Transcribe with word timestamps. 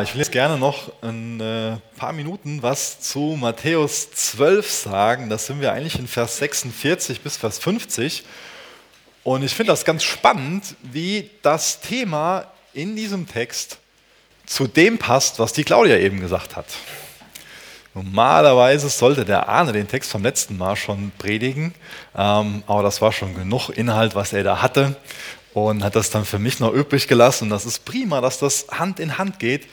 Ich 0.00 0.14
will 0.14 0.22
jetzt 0.22 0.32
gerne 0.32 0.56
noch 0.56 0.90
ein 1.02 1.38
äh, 1.38 1.76
paar 1.98 2.14
Minuten 2.14 2.62
was 2.62 3.00
zu 3.00 3.36
Matthäus 3.38 4.10
12 4.10 4.70
sagen. 4.70 5.28
Da 5.28 5.36
sind 5.36 5.60
wir 5.60 5.74
eigentlich 5.74 5.98
in 5.98 6.06
Vers 6.06 6.38
46 6.38 7.20
bis 7.20 7.36
Vers 7.36 7.58
50. 7.58 8.24
Und 9.22 9.42
ich 9.42 9.54
finde 9.54 9.70
das 9.72 9.84
ganz 9.84 10.02
spannend, 10.02 10.76
wie 10.80 11.28
das 11.42 11.82
Thema 11.82 12.46
in 12.72 12.96
diesem 12.96 13.28
Text 13.28 13.76
zu 14.46 14.66
dem 14.66 14.96
passt, 14.96 15.38
was 15.38 15.52
die 15.52 15.62
Claudia 15.62 15.98
eben 15.98 16.20
gesagt 16.20 16.56
hat. 16.56 16.64
Normalerweise 17.92 18.88
sollte 18.88 19.26
der 19.26 19.46
Arne 19.46 19.72
den 19.72 19.88
Text 19.88 20.10
vom 20.10 20.22
letzten 20.22 20.56
Mal 20.56 20.74
schon 20.76 21.12
predigen, 21.18 21.74
ähm, 22.16 22.62
aber 22.66 22.82
das 22.82 23.02
war 23.02 23.12
schon 23.12 23.34
genug 23.34 23.68
Inhalt, 23.68 24.14
was 24.14 24.32
er 24.32 24.42
da 24.42 24.62
hatte 24.62 24.96
und 25.54 25.84
hat 25.84 25.96
das 25.96 26.10
dann 26.10 26.24
für 26.24 26.38
mich 26.38 26.60
noch 26.60 26.72
übrig 26.72 27.08
gelassen. 27.08 27.50
Das 27.50 27.66
ist 27.66 27.84
prima, 27.84 28.20
dass 28.20 28.38
das 28.38 28.66
Hand 28.70 29.00
in 29.00 29.18
Hand 29.18 29.38
geht. 29.38 29.66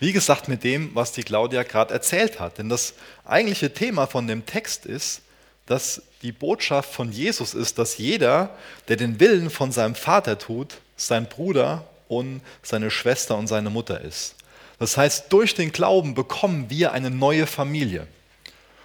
Wie 0.00 0.12
gesagt, 0.12 0.48
mit 0.48 0.64
dem, 0.64 0.94
was 0.94 1.12
die 1.12 1.22
Claudia 1.22 1.62
gerade 1.62 1.92
erzählt 1.92 2.40
hat. 2.40 2.58
Denn 2.58 2.68
das 2.68 2.94
eigentliche 3.24 3.72
Thema 3.72 4.06
von 4.06 4.26
dem 4.26 4.44
Text 4.44 4.86
ist, 4.86 5.22
dass 5.66 6.02
die 6.22 6.32
Botschaft 6.32 6.92
von 6.92 7.10
Jesus 7.10 7.54
ist, 7.54 7.78
dass 7.78 7.98
jeder, 7.98 8.50
der 8.88 8.96
den 8.96 9.20
Willen 9.20 9.50
von 9.50 9.72
seinem 9.72 9.94
Vater 9.94 10.38
tut, 10.38 10.78
sein 10.96 11.26
Bruder 11.26 11.84
und 12.08 12.40
seine 12.62 12.90
Schwester 12.90 13.36
und 13.36 13.46
seine 13.46 13.70
Mutter 13.70 14.00
ist. 14.00 14.36
Das 14.78 14.96
heißt, 14.96 15.32
durch 15.32 15.54
den 15.54 15.72
Glauben 15.72 16.14
bekommen 16.14 16.66
wir 16.68 16.92
eine 16.92 17.10
neue 17.10 17.46
Familie. 17.46 18.06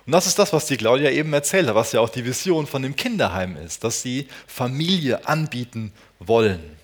Und 0.05 0.13
das 0.13 0.25
ist 0.25 0.39
das, 0.39 0.51
was 0.51 0.65
die 0.65 0.77
Claudia 0.77 1.11
eben 1.11 1.31
erzählt 1.33 1.67
hat, 1.67 1.75
was 1.75 1.91
ja 1.91 1.99
auch 1.99 2.09
die 2.09 2.25
Vision 2.25 2.65
von 2.65 2.81
dem 2.81 2.95
Kinderheim 2.95 3.55
ist, 3.55 3.83
dass 3.83 4.01
sie 4.01 4.27
Familie 4.47 5.27
anbieten 5.27 5.93
wollen. 6.19 6.77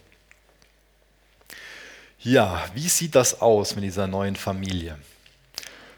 Ja, 2.19 2.65
wie 2.73 2.87
sieht 2.87 3.15
das 3.15 3.41
aus 3.41 3.75
mit 3.75 3.83
dieser 3.83 4.07
neuen 4.07 4.35
Familie? 4.35 4.97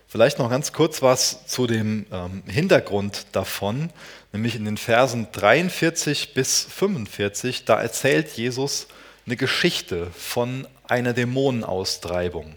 Vielleicht 0.07 0.39
noch 0.39 0.49
ganz 0.49 0.73
kurz 0.73 1.01
was 1.01 1.45
zu 1.45 1.67
dem 1.67 2.05
ähm, 2.11 2.43
Hintergrund 2.47 3.27
davon, 3.33 3.91
nämlich 4.31 4.55
in 4.55 4.65
den 4.65 4.77
Versen 4.77 5.27
43 5.31 6.33
bis 6.33 6.63
45, 6.63 7.65
da 7.65 7.79
erzählt 7.81 8.31
Jesus 8.31 8.87
eine 9.25 9.35
Geschichte 9.35 10.07
von 10.17 10.67
einer 10.87 11.13
Dämonenaustreibung. 11.13 12.55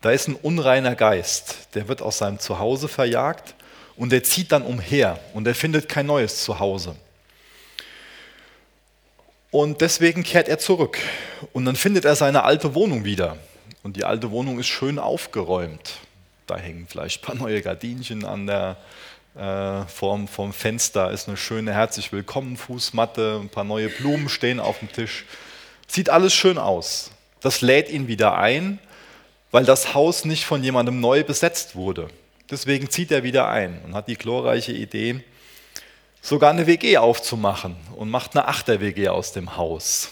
Da 0.00 0.10
ist 0.10 0.28
ein 0.28 0.34
unreiner 0.34 0.96
Geist, 0.96 1.68
der 1.74 1.86
wird 1.86 2.02
aus 2.02 2.18
seinem 2.18 2.38
Zuhause 2.40 2.88
verjagt 2.88 3.54
und 3.98 4.10
der 4.10 4.22
zieht 4.22 4.52
dann 4.52 4.62
umher 4.62 5.18
und 5.34 5.46
er 5.46 5.54
findet 5.54 5.88
kein 5.88 6.06
neues 6.06 6.44
Zuhause. 6.44 6.94
Und 9.50 9.80
deswegen 9.80 10.22
kehrt 10.22 10.48
er 10.48 10.58
zurück. 10.58 10.98
Und 11.52 11.64
dann 11.64 11.74
findet 11.74 12.04
er 12.04 12.14
seine 12.14 12.44
alte 12.44 12.74
Wohnung 12.74 13.04
wieder. 13.04 13.36
Und 13.82 13.96
die 13.96 14.04
alte 14.04 14.30
Wohnung 14.30 14.58
ist 14.58 14.68
schön 14.68 14.98
aufgeräumt. 14.98 15.94
Da 16.46 16.56
hängen 16.56 16.86
vielleicht 16.88 17.22
ein 17.22 17.26
paar 17.26 17.34
neue 17.34 17.60
Gardinchen 17.60 18.24
an 18.24 18.46
der 18.46 18.76
äh, 19.36 19.86
vorm, 19.86 20.28
vorm 20.28 20.52
Fenster, 20.52 21.10
ist 21.10 21.28
eine 21.28 21.36
schöne 21.36 21.72
herzlich 21.72 22.12
willkommen 22.12 22.56
Fußmatte, 22.56 23.40
ein 23.42 23.48
paar 23.48 23.64
neue 23.64 23.88
Blumen 23.88 24.28
stehen 24.28 24.60
auf 24.60 24.78
dem 24.78 24.92
Tisch. 24.92 25.24
Sieht 25.86 26.10
alles 26.10 26.34
schön 26.34 26.58
aus. 26.58 27.10
Das 27.40 27.62
lädt 27.62 27.88
ihn 27.88 28.08
wieder 28.08 28.36
ein, 28.36 28.78
weil 29.50 29.64
das 29.64 29.94
Haus 29.94 30.24
nicht 30.24 30.44
von 30.44 30.62
jemandem 30.62 31.00
neu 31.00 31.24
besetzt 31.24 31.74
wurde. 31.74 32.08
Deswegen 32.50 32.88
zieht 32.88 33.10
er 33.10 33.22
wieder 33.22 33.48
ein 33.48 33.82
und 33.84 33.94
hat 33.94 34.08
die 34.08 34.16
glorreiche 34.16 34.72
Idee, 34.72 35.22
sogar 36.22 36.50
eine 36.50 36.66
WG 36.66 36.96
aufzumachen 36.96 37.76
und 37.96 38.10
macht 38.10 38.34
eine 38.34 38.48
Achter-WG 38.48 39.08
aus 39.08 39.32
dem 39.32 39.56
Haus. 39.56 40.10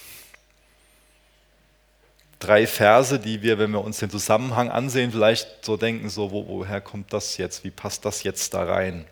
Drei 2.39 2.67
Verse, 2.67 3.19
die 3.19 3.43
wir, 3.43 3.59
wenn 3.59 3.71
wir 3.71 3.83
uns 3.83 3.99
den 3.99 4.11
Zusammenhang 4.11 4.71
ansehen, 4.71 5.11
vielleicht 5.11 5.65
so 5.65 5.77
denken, 5.77 6.11
so, 6.11 6.31
wo, 6.31 6.47
woher 6.47 6.83
kommt 6.83 7.13
das 7.13 7.39
jetzt, 7.39 7.65
wie 7.65 7.71
passt 7.71 8.05
das 8.05 8.23
jetzt 8.23 8.53
da 8.53 8.65
rein? 8.65 9.07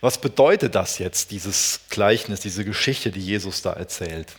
Was 0.00 0.18
bedeutet 0.18 0.74
das 0.74 0.98
jetzt, 0.98 1.30
dieses 1.30 1.80
Gleichnis, 1.90 2.40
diese 2.40 2.64
Geschichte, 2.64 3.10
die 3.10 3.20
Jesus 3.20 3.62
da 3.62 3.74
erzählt? 3.74 4.32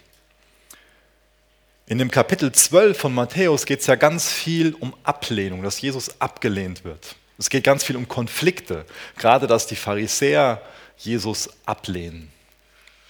In 1.88 2.00
dem 2.00 2.09
Kapitel 2.09 2.52
12 2.52 2.97
von 2.97 3.13
Matthäus 3.13 3.67
geht 3.67 3.81
es 3.81 3.88
ja 3.88 3.96
ganz 3.96 4.31
viel 4.31 4.73
um 4.73 4.96
Ablehnung, 5.03 5.62
dass 5.62 5.79
Jesus 5.79 6.19
abgelehnt 6.19 6.84
wird. 6.84 7.16
Es 7.38 7.50
geht 7.50 7.63
ganz 7.63 7.84
viel 7.84 7.96
um 7.96 8.07
Konflikte, 8.07 8.85
gerade 9.18 9.47
dass 9.47 9.68
die 9.68 9.75
Pharisäer 9.75 10.62
Jesus 10.97 11.50
ablehnen. 11.66 12.31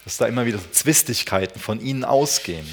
Dass 0.04 0.18
da 0.18 0.26
immer 0.26 0.46
wieder 0.46 0.60
Zwistigkeiten 0.72 1.60
von 1.60 1.80
ihnen 1.80 2.04
ausgehen. 2.04 2.68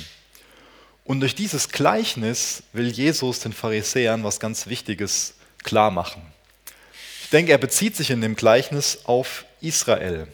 Und 1.05 1.21
durch 1.21 1.35
dieses 1.35 1.69
Gleichnis 1.69 2.63
will 2.73 2.89
Jesus 2.89 3.41
den 3.41 3.53
Pharisäern 3.53 4.25
was 4.25 4.41
ganz 4.41 4.67
Wichtiges 4.67 5.35
klar 5.63 5.91
machen. 5.91 6.23
Ich 7.25 7.31
denke, 7.31 7.53
er 7.53 7.59
bezieht 7.59 7.97
sich 7.97 8.11
in 8.11 8.21
dem 8.21 8.37
Gleichnis 8.37 9.01
auf 9.05 9.45
Israel, 9.61 10.29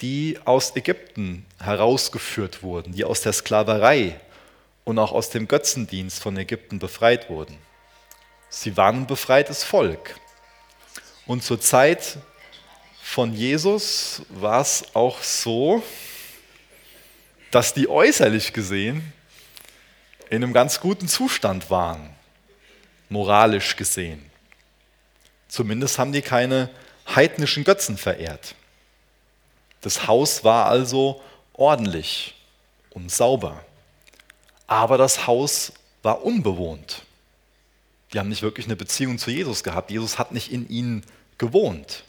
die 0.00 0.38
aus 0.44 0.74
Ägypten 0.76 1.44
herausgeführt 1.58 2.62
wurden, 2.62 2.92
die 2.92 3.04
aus 3.04 3.20
der 3.20 3.32
Sklaverei 3.32 4.18
und 4.84 4.98
auch 4.98 5.12
aus 5.12 5.30
dem 5.30 5.48
Götzendienst 5.48 6.22
von 6.22 6.36
Ägypten 6.36 6.78
befreit 6.78 7.28
wurden. 7.28 7.58
Sie 8.48 8.76
waren 8.76 9.02
ein 9.02 9.06
befreites 9.06 9.64
Volk. 9.64 10.18
Und 11.26 11.42
zur 11.42 11.60
Zeit 11.60 12.18
von 13.02 13.34
Jesus 13.34 14.22
war 14.28 14.60
es 14.60 14.84
auch 14.94 15.22
so, 15.22 15.82
dass 17.50 17.74
die 17.74 17.88
äußerlich 17.88 18.52
gesehen 18.52 19.12
in 20.30 20.42
einem 20.42 20.52
ganz 20.52 20.80
guten 20.80 21.08
Zustand 21.08 21.70
waren, 21.70 22.10
moralisch 23.08 23.76
gesehen. 23.76 24.30
Zumindest 25.48 25.98
haben 25.98 26.12
die 26.12 26.22
keine 26.22 26.68
heidnischen 27.14 27.64
Götzen 27.64 27.96
verehrt. 27.96 28.54
Das 29.80 30.06
Haus 30.06 30.44
war 30.44 30.66
also 30.66 31.22
ordentlich 31.54 32.34
und 32.90 33.10
sauber. 33.10 33.64
Aber 34.66 34.98
das 34.98 35.26
Haus 35.26 35.72
war 36.02 36.22
unbewohnt. 36.22 37.02
Die 38.12 38.18
haben 38.18 38.28
nicht 38.28 38.42
wirklich 38.42 38.66
eine 38.66 38.76
Beziehung 38.76 39.18
zu 39.18 39.30
Jesus 39.30 39.62
gehabt. 39.62 39.90
Jesus 39.90 40.18
hat 40.18 40.32
nicht 40.32 40.50
in 40.50 40.68
ihnen 40.68 41.04
gewohnt. 41.36 42.04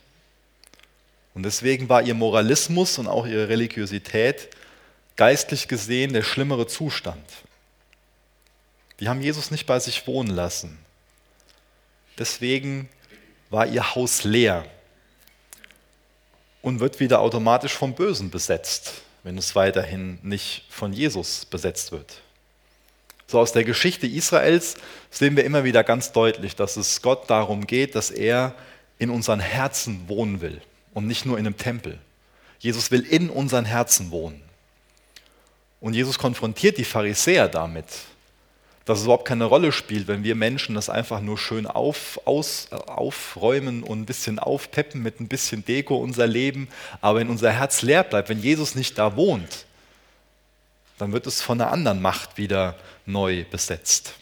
Und 1.33 1.43
deswegen 1.43 1.89
war 1.89 2.01
ihr 2.01 2.15
Moralismus 2.15 2.97
und 2.97 3.07
auch 3.07 3.25
ihre 3.25 3.49
Religiosität 3.49 4.49
geistlich 5.15 5.67
gesehen 5.67 6.13
der 6.13 6.23
schlimmere 6.23 6.67
Zustand. 6.67 7.23
Die 8.99 9.07
haben 9.07 9.21
Jesus 9.21 9.51
nicht 9.51 9.65
bei 9.65 9.79
sich 9.79 10.05
wohnen 10.07 10.29
lassen. 10.29 10.77
Deswegen 12.17 12.89
war 13.49 13.65
ihr 13.67 13.95
Haus 13.95 14.23
leer 14.23 14.65
und 16.61 16.79
wird 16.79 16.99
wieder 16.99 17.19
automatisch 17.19 17.73
vom 17.73 17.95
Bösen 17.95 18.29
besetzt, 18.29 19.01
wenn 19.23 19.37
es 19.37 19.55
weiterhin 19.55 20.19
nicht 20.21 20.65
von 20.69 20.91
Jesus 20.93 21.45
besetzt 21.45 21.91
wird. 21.91 22.21
So 23.29 23.39
aus 23.39 23.51
der 23.51 23.63
Geschichte 23.63 24.07
Israels 24.07 24.73
sehen 25.11 25.37
wir 25.37 25.43
immer 25.43 25.63
wieder 25.63 25.83
ganz 25.83 26.11
deutlich, 26.11 26.55
dass 26.55 26.77
es 26.77 27.03
Gott 27.03 27.29
darum 27.29 27.67
geht, 27.67 27.93
dass 27.93 28.09
er 28.09 28.55
in 28.97 29.11
unseren 29.11 29.39
Herzen 29.39 30.07
wohnen 30.07 30.41
will 30.41 30.59
und 30.95 31.05
nicht 31.05 31.27
nur 31.27 31.37
in 31.37 31.45
einem 31.45 31.55
Tempel. 31.55 31.99
Jesus 32.57 32.89
will 32.89 33.01
in 33.01 33.29
unseren 33.29 33.65
Herzen 33.65 34.09
wohnen. 34.09 34.41
Und 35.79 35.93
Jesus 35.93 36.17
konfrontiert 36.17 36.79
die 36.79 36.83
Pharisäer 36.83 37.47
damit, 37.47 37.85
dass 38.85 38.97
es 38.97 39.03
überhaupt 39.03 39.27
keine 39.27 39.45
Rolle 39.45 39.71
spielt, 39.73 40.07
wenn 40.07 40.23
wir 40.23 40.33
Menschen 40.33 40.73
das 40.73 40.89
einfach 40.89 41.21
nur 41.21 41.37
schön 41.37 41.67
auf, 41.67 42.19
aus, 42.25 42.69
aufräumen 42.71 43.83
und 43.83 44.01
ein 44.01 44.05
bisschen 44.07 44.39
aufpeppen 44.39 45.03
mit 45.03 45.19
ein 45.19 45.27
bisschen 45.27 45.63
Deko 45.63 45.97
unser 45.97 46.25
Leben, 46.25 46.67
aber 46.99 47.19
wenn 47.19 47.29
unser 47.29 47.51
Herz 47.51 47.83
leer 47.83 48.03
bleibt, 48.03 48.29
wenn 48.29 48.41
Jesus 48.41 48.73
nicht 48.73 48.97
da 48.97 49.15
wohnt, 49.15 49.67
dann 50.99 51.13
wird 51.13 51.25
es 51.25 51.41
von 51.41 51.59
einer 51.59 51.71
anderen 51.71 52.01
Macht 52.01 52.37
wieder 52.37 52.75
neu 53.05 53.45
besetzt. 53.49 54.13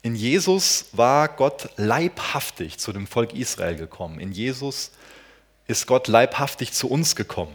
In 0.00 0.14
Jesus 0.14 0.86
war 0.92 1.28
Gott 1.28 1.70
leibhaftig 1.76 2.78
zu 2.78 2.92
dem 2.92 3.06
Volk 3.06 3.34
Israel 3.34 3.76
gekommen. 3.76 4.20
In 4.20 4.32
Jesus 4.32 4.92
ist 5.66 5.86
Gott 5.86 6.08
leibhaftig 6.08 6.72
zu 6.72 6.88
uns 6.88 7.16
gekommen. 7.16 7.54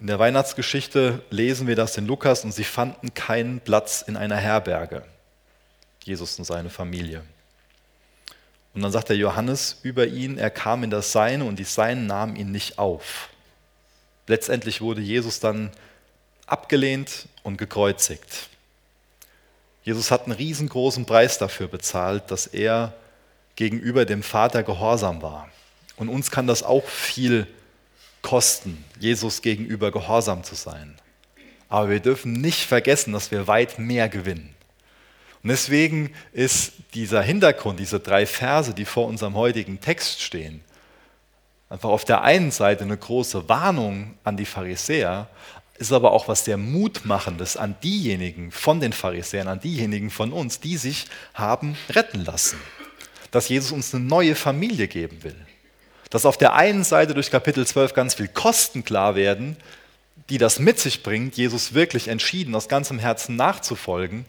In 0.00 0.06
der 0.06 0.18
Weihnachtsgeschichte 0.18 1.22
lesen 1.30 1.66
wir 1.66 1.76
das 1.76 1.96
in 1.96 2.06
Lukas 2.06 2.44
und 2.44 2.52
sie 2.52 2.64
fanden 2.64 3.12
keinen 3.14 3.60
Platz 3.60 4.02
in 4.02 4.16
einer 4.16 4.36
Herberge. 4.36 5.04
Jesus 6.04 6.38
und 6.38 6.44
seine 6.44 6.70
Familie. 6.70 7.22
Und 8.72 8.82
dann 8.82 8.92
sagt 8.92 9.08
der 9.08 9.16
Johannes 9.16 9.78
über 9.82 10.06
ihn, 10.06 10.38
er 10.38 10.50
kam 10.50 10.84
in 10.84 10.90
das 10.90 11.10
Seine 11.10 11.44
und 11.44 11.58
die 11.58 11.64
Seinen 11.64 12.06
nahmen 12.06 12.36
ihn 12.36 12.52
nicht 12.52 12.78
auf. 12.78 13.29
Letztendlich 14.30 14.80
wurde 14.80 15.00
Jesus 15.00 15.40
dann 15.40 15.72
abgelehnt 16.46 17.26
und 17.42 17.56
gekreuzigt. 17.56 18.48
Jesus 19.82 20.12
hat 20.12 20.26
einen 20.26 20.36
riesengroßen 20.36 21.04
Preis 21.04 21.36
dafür 21.38 21.66
bezahlt, 21.66 22.30
dass 22.30 22.46
er 22.46 22.94
gegenüber 23.56 24.04
dem 24.04 24.22
Vater 24.22 24.62
gehorsam 24.62 25.20
war. 25.20 25.48
Und 25.96 26.08
uns 26.08 26.30
kann 26.30 26.46
das 26.46 26.62
auch 26.62 26.86
viel 26.86 27.48
kosten, 28.22 28.84
Jesus 29.00 29.42
gegenüber 29.42 29.90
gehorsam 29.90 30.44
zu 30.44 30.54
sein. 30.54 30.94
Aber 31.68 31.90
wir 31.90 31.98
dürfen 31.98 32.34
nicht 32.34 32.66
vergessen, 32.66 33.12
dass 33.12 33.32
wir 33.32 33.48
weit 33.48 33.80
mehr 33.80 34.08
gewinnen. 34.08 34.54
Und 35.42 35.48
deswegen 35.48 36.14
ist 36.32 36.74
dieser 36.94 37.22
Hintergrund, 37.22 37.80
diese 37.80 37.98
drei 37.98 38.26
Verse, 38.26 38.74
die 38.74 38.84
vor 38.84 39.08
unserem 39.08 39.34
heutigen 39.34 39.80
Text 39.80 40.22
stehen, 40.22 40.62
einfach 41.70 41.88
auf 41.88 42.04
der 42.04 42.22
einen 42.22 42.50
Seite 42.50 42.84
eine 42.84 42.96
große 42.96 43.48
Warnung 43.48 44.14
an 44.24 44.36
die 44.36 44.44
Pharisäer, 44.44 45.28
ist 45.78 45.92
aber 45.92 46.12
auch 46.12 46.28
was 46.28 46.44
sehr 46.44 46.58
Mutmachendes 46.58 47.56
an 47.56 47.74
diejenigen 47.82 48.52
von 48.52 48.80
den 48.80 48.92
Pharisäern, 48.92 49.48
an 49.48 49.60
diejenigen 49.60 50.10
von 50.10 50.30
uns, 50.32 50.60
die 50.60 50.76
sich 50.76 51.06
haben 51.32 51.74
retten 51.88 52.22
lassen. 52.22 52.60
Dass 53.30 53.48
Jesus 53.48 53.72
uns 53.72 53.94
eine 53.94 54.04
neue 54.04 54.34
Familie 54.34 54.88
geben 54.88 55.22
will. 55.22 55.36
Dass 56.10 56.26
auf 56.26 56.36
der 56.36 56.54
einen 56.54 56.84
Seite 56.84 57.14
durch 57.14 57.30
Kapitel 57.30 57.66
12 57.66 57.94
ganz 57.94 58.14
viel 58.14 58.28
Kosten 58.28 58.84
klar 58.84 59.14
werden, 59.14 59.56
die 60.28 60.36
das 60.36 60.58
mit 60.58 60.78
sich 60.78 61.02
bringt, 61.02 61.36
Jesus 61.36 61.72
wirklich 61.72 62.08
entschieden 62.08 62.54
aus 62.54 62.68
ganzem 62.68 62.98
Herzen 62.98 63.36
nachzufolgen, 63.36 64.26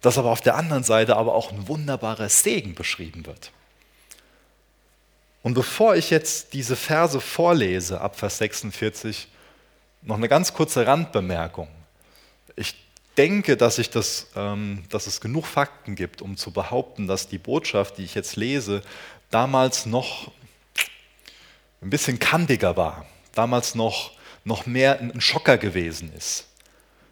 dass 0.00 0.18
aber 0.18 0.30
auf 0.30 0.40
der 0.40 0.56
anderen 0.56 0.82
Seite 0.82 1.16
aber 1.16 1.34
auch 1.34 1.52
ein 1.52 1.68
wunderbarer 1.68 2.28
Segen 2.28 2.74
beschrieben 2.74 3.24
wird. 3.26 3.52
Und 5.46 5.54
bevor 5.54 5.94
ich 5.94 6.10
jetzt 6.10 6.54
diese 6.54 6.74
Verse 6.74 7.20
vorlese, 7.20 8.00
ab 8.00 8.18
Vers 8.18 8.38
46, 8.38 9.28
noch 10.02 10.16
eine 10.16 10.28
ganz 10.28 10.52
kurze 10.52 10.88
Randbemerkung. 10.88 11.68
Ich 12.56 12.74
denke, 13.16 13.56
dass, 13.56 13.78
ich 13.78 13.88
das, 13.88 14.26
ähm, 14.34 14.82
dass 14.90 15.06
es 15.06 15.20
genug 15.20 15.46
Fakten 15.46 15.94
gibt, 15.94 16.20
um 16.20 16.36
zu 16.36 16.50
behaupten, 16.50 17.06
dass 17.06 17.28
die 17.28 17.38
Botschaft, 17.38 17.98
die 17.98 18.02
ich 18.02 18.16
jetzt 18.16 18.34
lese, 18.34 18.82
damals 19.30 19.86
noch 19.86 20.32
ein 21.80 21.90
bisschen 21.90 22.18
kantiger 22.18 22.76
war, 22.76 23.06
damals 23.32 23.76
noch, 23.76 24.10
noch 24.42 24.66
mehr 24.66 24.98
ein 24.98 25.20
Schocker 25.20 25.58
gewesen 25.58 26.12
ist. 26.12 26.48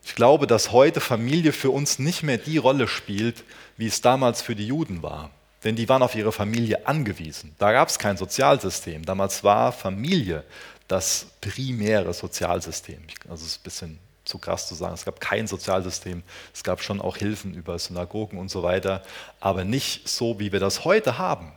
Ich 0.04 0.16
glaube, 0.16 0.48
dass 0.48 0.72
heute 0.72 1.00
Familie 1.00 1.52
für 1.52 1.70
uns 1.70 2.00
nicht 2.00 2.25
mehr 2.25 2.38
die 2.38 2.58
Rolle 2.58 2.88
spielt, 2.88 3.44
wie 3.76 3.86
es 3.86 4.00
damals 4.00 4.42
für 4.42 4.56
die 4.56 4.66
Juden 4.66 5.04
war 5.04 5.31
denn 5.64 5.76
die 5.76 5.88
waren 5.88 6.02
auf 6.02 6.14
ihre 6.14 6.32
Familie 6.32 6.87
angewiesen. 6.87 7.55
Da 7.58 7.72
gab 7.72 7.88
es 7.88 7.99
kein 7.99 8.16
Sozialsystem. 8.16 9.05
Damals 9.05 9.43
war 9.43 9.72
Familie 9.72 10.44
das 10.87 11.26
primäre 11.40 12.12
Sozialsystem. 12.12 13.00
Also 13.28 13.46
es 13.46 13.52
ist 13.52 13.61
ein 13.61 13.64
bisschen 13.64 13.99
zu 14.25 14.38
krass 14.38 14.69
zu 14.69 14.75
sagen, 14.75 14.94
es 14.94 15.05
gab 15.05 15.20
kein 15.20 15.46
Sozialsystem, 15.46 16.22
es 16.52 16.62
gab 16.64 16.82
schon 16.82 17.00
auch 17.00 17.16
Hilfen 17.16 17.55
über 17.55 17.78
Synagogen 17.78 18.38
und 18.38 18.50
so 18.50 18.62
weiter, 18.62 19.02
aber 19.40 19.64
nicht 19.64 20.08
so, 20.08 20.38
wie 20.38 20.52
wir 20.52 20.61
das 20.61 20.84
heute 20.84 21.19
haben. 21.19 21.52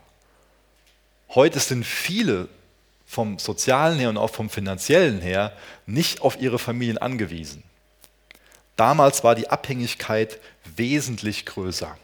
Heute 1.29 1.59
sind 1.59 1.85
viele 1.85 2.47
vom 3.05 3.39
sozialen 3.39 3.99
her 3.99 4.09
und 4.09 4.17
auch 4.17 4.29
vom 4.29 4.49
finanziellen 4.49 5.21
her 5.21 5.53
nicht 5.85 6.21
auf 6.21 6.39
ihre 6.41 6.59
Familien 6.59 6.97
angewiesen. 6.97 7.63
Damals 8.75 9.23
war 9.23 9.33
die 9.33 9.49
Abhängigkeit 9.49 10.39
wesentlich 10.75 11.45
größer. 11.45 11.97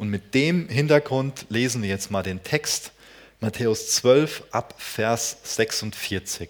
Und 0.00 0.08
mit 0.08 0.32
dem 0.32 0.66
Hintergrund 0.70 1.44
lesen 1.50 1.82
wir 1.82 1.90
jetzt 1.90 2.10
mal 2.10 2.22
den 2.22 2.42
Text 2.42 2.92
Matthäus 3.38 3.90
12 3.90 4.44
ab 4.50 4.74
Vers 4.78 5.36
46. 5.42 6.48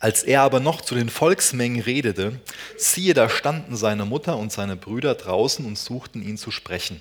Als 0.00 0.22
er 0.22 0.42
aber 0.42 0.60
noch 0.60 0.82
zu 0.82 0.94
den 0.94 1.08
Volksmengen 1.08 1.80
redete, 1.80 2.38
siehe, 2.76 3.14
da 3.14 3.30
standen 3.30 3.74
seine 3.74 4.04
Mutter 4.04 4.36
und 4.36 4.52
seine 4.52 4.76
Brüder 4.76 5.14
draußen 5.14 5.64
und 5.64 5.78
suchten 5.78 6.22
ihn 6.22 6.36
zu 6.36 6.50
sprechen. 6.50 7.00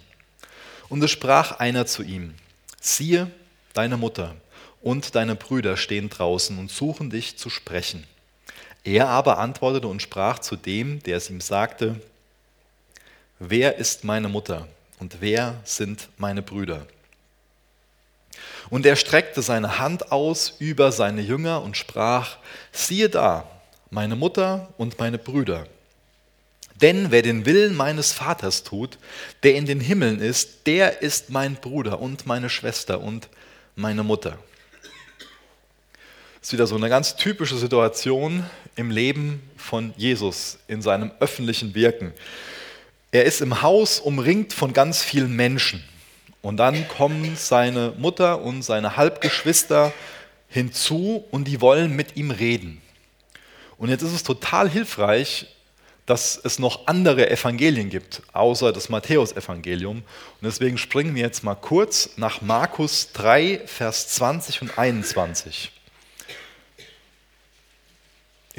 Und 0.88 1.04
es 1.04 1.12
sprach 1.12 1.60
einer 1.60 1.86
zu 1.86 2.02
ihm, 2.02 2.34
siehe, 2.80 3.30
deine 3.74 3.98
Mutter 3.98 4.38
und 4.82 5.16
deine 5.16 5.36
Brüder 5.36 5.76
stehen 5.76 6.10
draußen 6.10 6.58
und 6.58 6.72
suchen 6.72 7.10
dich 7.10 7.38
zu 7.38 7.50
sprechen. 7.50 8.08
Er 8.84 9.08
aber 9.08 9.38
antwortete 9.38 9.88
und 9.88 10.02
sprach 10.02 10.40
zu 10.40 10.56
dem, 10.56 11.04
der 11.04 11.18
es 11.18 11.30
ihm 11.30 11.42
sagte, 11.42 12.00
wer 13.40 13.78
ist 13.78 14.04
meine 14.04 14.30
Mutter 14.30 14.68
und 15.00 15.18
wer 15.22 15.60
sind 15.64 16.10
meine 16.18 16.42
Brüder? 16.42 16.86
Und 18.70 18.86
er 18.86 18.96
streckte 18.96 19.42
seine 19.42 19.80
Hand 19.80 20.12
aus 20.12 20.54
über 20.60 20.92
seine 20.92 21.22
Jünger 21.22 21.62
und 21.62 21.76
sprach, 21.76 22.38
siehe 22.72 23.10
da, 23.10 23.50
meine 23.90 24.16
Mutter 24.16 24.70
und 24.78 25.00
meine 25.00 25.18
Brüder. 25.18 25.66
Denn 26.82 27.12
wer 27.12 27.22
den 27.22 27.46
Willen 27.46 27.76
meines 27.76 28.14
Vaters 28.14 28.64
tut, 28.64 28.98
der 29.44 29.56
in 29.56 29.66
den 29.66 29.82
Himmeln 29.82 30.20
ist, 30.22 30.66
der 30.68 31.02
ist 31.02 31.30
mein 31.30 31.56
Bruder 31.56 32.00
und 32.00 32.26
meine 32.26 32.50
Schwester 32.50 33.02
und 33.02 33.28
meine 33.76 34.04
Mutter. 34.04 34.38
Das 36.40 36.50
ist 36.50 36.54
wieder 36.54 36.68
so 36.68 36.76
eine 36.76 36.88
ganz 36.88 37.18
typische 37.18 37.58
Situation 37.58 38.46
im 38.80 38.92
Leben 38.92 39.42
von 39.58 39.94
Jesus, 39.98 40.58
in 40.70 40.82
seinem 40.82 41.12
öffentlichen 41.20 41.76
Wirken. 41.76 42.14
Er 43.12 43.26
ist 43.26 43.42
im 43.42 43.62
Haus 43.62 44.00
umringt 44.00 44.54
von 44.54 44.72
ganz 44.72 45.04
vielen 45.04 45.36
Menschen. 45.36 45.84
Und 46.42 46.58
dann 46.58 46.88
kommen 46.88 47.36
seine 47.36 47.94
Mutter 47.98 48.42
und 48.42 48.62
seine 48.62 48.96
Halbgeschwister 48.96 49.92
hinzu 50.48 51.26
und 51.30 51.46
die 51.50 51.60
wollen 51.60 51.94
mit 51.94 52.16
ihm 52.16 52.32
reden. 52.32 52.82
Und 53.78 53.90
jetzt 53.90 54.02
ist 54.02 54.14
es 54.14 54.24
total 54.24 54.70
hilfreich, 54.70 55.48
dass 56.06 56.40
es 56.42 56.58
noch 56.58 56.88
andere 56.88 57.30
Evangelien 57.30 57.90
gibt, 57.90 58.22
außer 58.32 58.72
das 58.72 58.88
Matthäusevangelium. 58.88 59.98
Und 59.98 60.04
deswegen 60.42 60.78
springen 60.78 61.16
wir 61.16 61.22
jetzt 61.22 61.44
mal 61.44 61.56
kurz 61.56 62.12
nach 62.16 62.42
Markus 62.42 63.12
3, 63.12 63.62
Vers 63.66 64.08
20 64.16 64.62
und 64.62 64.78
21. 64.80 65.72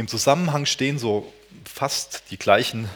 Im 0.00 0.08
Zusammenhang 0.08 0.64
stehen 0.64 0.99
so 0.99 1.31
fast 1.62 2.23
die 2.31 2.38
gleichen, 2.38 2.88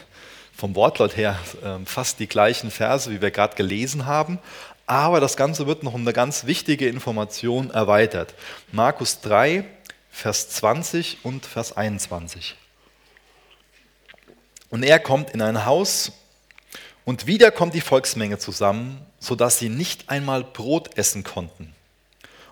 vom 0.57 0.73
Wortlaut 0.73 1.15
her, 1.15 1.37
ähm, 1.63 1.85
fast 1.85 2.19
die 2.19 2.25
gleichen 2.25 2.71
Verse, 2.71 3.11
wie 3.11 3.21
wir 3.21 3.29
gerade 3.29 3.55
gelesen 3.55 4.07
haben, 4.07 4.39
aber 4.87 5.19
das 5.19 5.37
Ganze 5.37 5.67
wird 5.67 5.83
noch 5.83 5.93
um 5.93 6.01
eine 6.01 6.13
ganz 6.13 6.47
wichtige 6.47 6.89
Information 6.89 7.69
erweitert. 7.69 8.33
Markus 8.71 9.21
3, 9.21 9.65
Vers 10.09 10.49
20 10.49 11.19
und 11.21 11.45
Vers 11.45 11.77
21. 11.77 12.55
Und 14.71 14.81
er 14.81 14.97
kommt 14.97 15.29
in 15.29 15.43
ein 15.43 15.63
Haus 15.63 16.11
und 17.03 17.27
wieder 17.27 17.51
kommt 17.51 17.75
die 17.75 17.81
Volksmenge 17.81 18.39
zusammen, 18.39 19.05
sodass 19.19 19.59
sie 19.59 19.69
nicht 19.69 20.09
einmal 20.09 20.43
Brot 20.43 20.97
essen 20.97 21.23
konnten. 21.23 21.75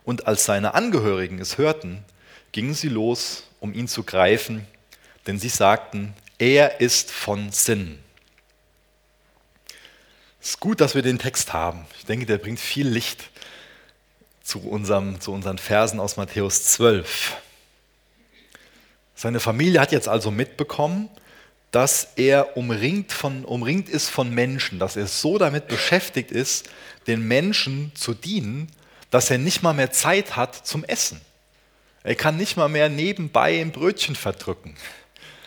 Und 0.04 0.28
als 0.28 0.46
seine 0.46 0.76
Angehörigen 0.76 1.40
es 1.40 1.58
hörten, 1.58 2.06
gingen 2.52 2.76
sie 2.76 2.90
los 2.90 3.46
um 3.64 3.74
ihn 3.74 3.88
zu 3.88 4.04
greifen, 4.04 4.68
denn 5.26 5.40
sie 5.40 5.48
sagten, 5.48 6.14
er 6.38 6.82
ist 6.82 7.10
von 7.10 7.50
Sinn. 7.54 7.98
Es 10.42 10.50
ist 10.50 10.60
gut, 10.60 10.82
dass 10.82 10.96
wir 10.96 11.02
den 11.02 11.18
Text 11.18 11.54
haben. 11.54 11.86
Ich 11.98 12.06
denke, 12.06 12.26
der 12.26 12.40
bringt 12.40 12.60
viel 12.60 12.86
Licht 12.86 13.30
zu, 14.44 14.60
unserem, 14.60 15.22
zu 15.22 15.32
unseren 15.32 15.58
Versen 15.58 16.02
aus 16.02 16.18
Matthäus 16.18 16.66
12. 16.74 17.38
Seine 19.16 19.40
Familie 19.40 19.80
hat 19.80 19.94
jetzt 19.94 20.10
also 20.10 20.30
mitbekommen, 20.30 21.08
dass 21.72 22.10
er 22.18 22.58
umringt, 22.58 23.14
von, 23.14 23.46
umringt 23.46 23.88
ist 23.88 24.10
von 24.10 24.30
Menschen, 24.30 24.78
dass 24.78 24.98
er 24.98 25.08
so 25.08 25.38
damit 25.38 25.70
beschäftigt 25.70 26.32
ist, 26.32 26.70
den 27.08 27.26
Menschen 27.26 27.94
zu 27.96 28.14
dienen, 28.14 28.68
dass 29.10 29.32
er 29.32 29.38
nicht 29.38 29.64
mal 29.64 29.74
mehr 29.74 29.92
Zeit 29.92 30.36
hat 30.36 30.54
zum 30.68 30.84
Essen. 30.84 31.22
Er 32.04 32.16
kann 32.16 32.38
nicht 32.38 32.58
mal 32.58 32.70
mehr 32.70 32.90
nebenbei 32.90 33.62
ein 33.62 33.72
Brötchen 33.72 34.16
verdrücken. 34.16 34.76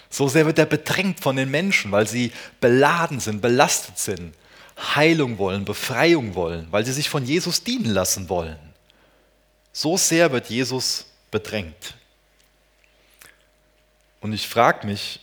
So 0.09 0.29
sehr 0.29 0.47
wird 0.47 0.59
er 0.59 0.67
bedrängt 0.67 1.21
von 1.21 1.37
den 1.37 1.51
Menschen, 1.51 1.93
weil 1.93 2.07
sie 2.07 2.33
beladen 2.61 3.21
sind, 3.21 3.43
belastet 3.43 3.99
sind, 3.99 4.35
Heilung 4.79 5.39
wollen, 5.39 5.65
Befreiung 5.65 6.35
wollen, 6.35 6.67
weil 6.71 6.85
sie 6.87 6.93
sich 6.93 7.09
von 7.09 7.25
Jesus 7.25 7.65
dienen 7.65 7.91
lassen 7.91 8.29
wollen. 8.29 8.59
So 9.73 9.97
sehr 9.97 10.33
wird 10.33 10.49
Jesus 10.49 11.07
bedrängt. 11.31 11.95
Und 14.21 14.33
ich 14.33 14.49
frage 14.49 14.87
mich, 14.87 15.21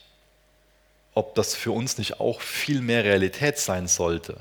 ob 1.15 1.35
das 1.35 1.55
für 1.55 1.71
uns 1.71 1.97
nicht 1.97 2.19
auch 2.19 2.41
viel 2.41 2.81
mehr 2.81 3.03
Realität 3.03 3.57
sein 3.57 3.87
sollte. 3.87 4.39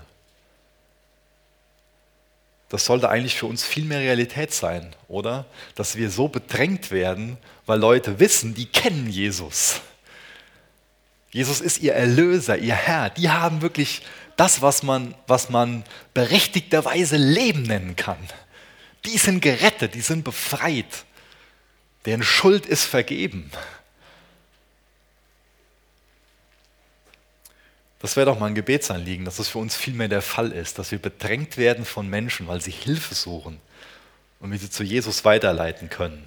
Das 2.73 2.87
sollte 2.87 3.11
eigentlich 3.11 3.37
für 3.37 3.45
uns 3.45 3.67
viel 3.67 3.85
mehr 3.85 4.00
Realität 4.00 4.55
sein, 4.55 4.97
oder? 5.07 5.45
Dass 5.75 5.97
wir 5.97 6.09
so 6.09 6.29
bedrängt 6.29 6.91
werden, 6.91 7.37
weil 7.67 7.79
Leute 7.79 8.19
wissen, 8.19 8.55
die 8.55 8.64
kennen 8.64 9.11
Jesus. 9.11 9.83
Jesus 11.33 11.61
ist 11.61 11.83
ihr 11.83 11.93
Erlöser, 11.93 12.57
ihr 12.57 12.75
Herr. 12.75 13.11
Die 13.11 13.29
haben 13.29 13.61
wirklich 13.61 14.00
das, 14.38 14.62
was 14.62 14.83
man, 14.83 15.14
was 15.26 15.50
man 15.50 15.85
berechtigterweise 16.14 17.19
Leben 17.19 17.64
nennen 17.64 17.95
kann. 17.95 18.17
Die 19.05 19.19
sind 19.19 19.43
gerettet, 19.43 19.95
die 19.95 20.00
sind 20.00 20.25
befreit. 20.25 21.05
Deren 22.07 22.23
Schuld 22.23 22.64
ist 22.64 22.85
vergeben. 22.85 23.50
Das 28.02 28.16
wäre 28.16 28.26
doch 28.26 28.38
mal 28.38 28.47
ein 28.47 28.56
Gebetsanliegen, 28.56 29.25
dass 29.25 29.37
das 29.37 29.49
für 29.49 29.59
uns 29.59 29.76
viel 29.76 29.94
mehr 29.94 30.09
der 30.09 30.23
Fall 30.23 30.50
ist, 30.50 30.80
dass 30.80 30.90
wir 30.90 30.99
bedrängt 30.99 31.56
werden 31.56 31.85
von 31.85 32.09
Menschen, 32.09 32.49
weil 32.49 32.61
sie 32.61 32.73
Hilfe 32.73 33.14
suchen 33.14 33.61
und 34.40 34.50
wir 34.50 34.59
sie 34.59 34.71
zu 34.71 34.82
Jesus 34.82 35.25
weiterleiten 35.25 35.88
können. 35.88 36.26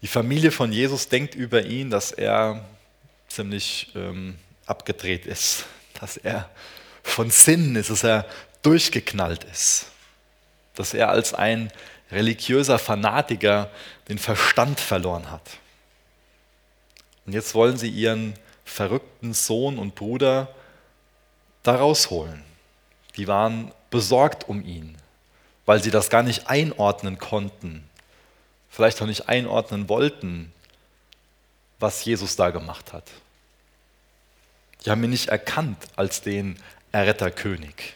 Die 0.00 0.06
Familie 0.06 0.52
von 0.52 0.72
Jesus 0.72 1.08
denkt 1.08 1.34
über 1.34 1.64
ihn, 1.64 1.90
dass 1.90 2.12
er 2.12 2.64
ziemlich 3.26 3.90
ähm, 3.96 4.38
abgedreht 4.66 5.26
ist, 5.26 5.64
dass 6.00 6.16
er 6.16 6.48
von 7.02 7.30
Sinnen 7.30 7.74
ist, 7.74 7.90
dass 7.90 8.04
er 8.04 8.26
durchgeknallt 8.62 9.42
ist, 9.42 9.86
dass 10.76 10.94
er 10.94 11.08
als 11.08 11.34
ein 11.34 11.72
religiöser 12.12 12.78
Fanatiker 12.78 13.72
den 14.08 14.18
Verstand 14.18 14.78
verloren 14.78 15.32
hat. 15.32 15.58
Und 17.26 17.32
jetzt 17.32 17.56
wollen 17.56 17.76
sie 17.76 17.88
ihren 17.88 18.34
verrückten 18.72 19.34
Sohn 19.34 19.78
und 19.78 19.94
Bruder 19.94 20.48
da 21.62 21.76
rausholen. 21.76 22.42
Die 23.16 23.28
waren 23.28 23.70
besorgt 23.90 24.48
um 24.48 24.64
ihn, 24.64 24.96
weil 25.66 25.82
sie 25.82 25.90
das 25.90 26.10
gar 26.10 26.22
nicht 26.22 26.48
einordnen 26.48 27.18
konnten, 27.18 27.88
vielleicht 28.70 29.00
auch 29.02 29.06
nicht 29.06 29.28
einordnen 29.28 29.88
wollten, 29.88 30.52
was 31.78 32.04
Jesus 32.04 32.36
da 32.36 32.50
gemacht 32.50 32.92
hat. 32.92 33.04
Die 34.84 34.90
haben 34.90 35.04
ihn 35.04 35.10
nicht 35.10 35.28
erkannt 35.28 35.78
als 35.94 36.22
den 36.22 36.58
Erretterkönig. 36.90 37.94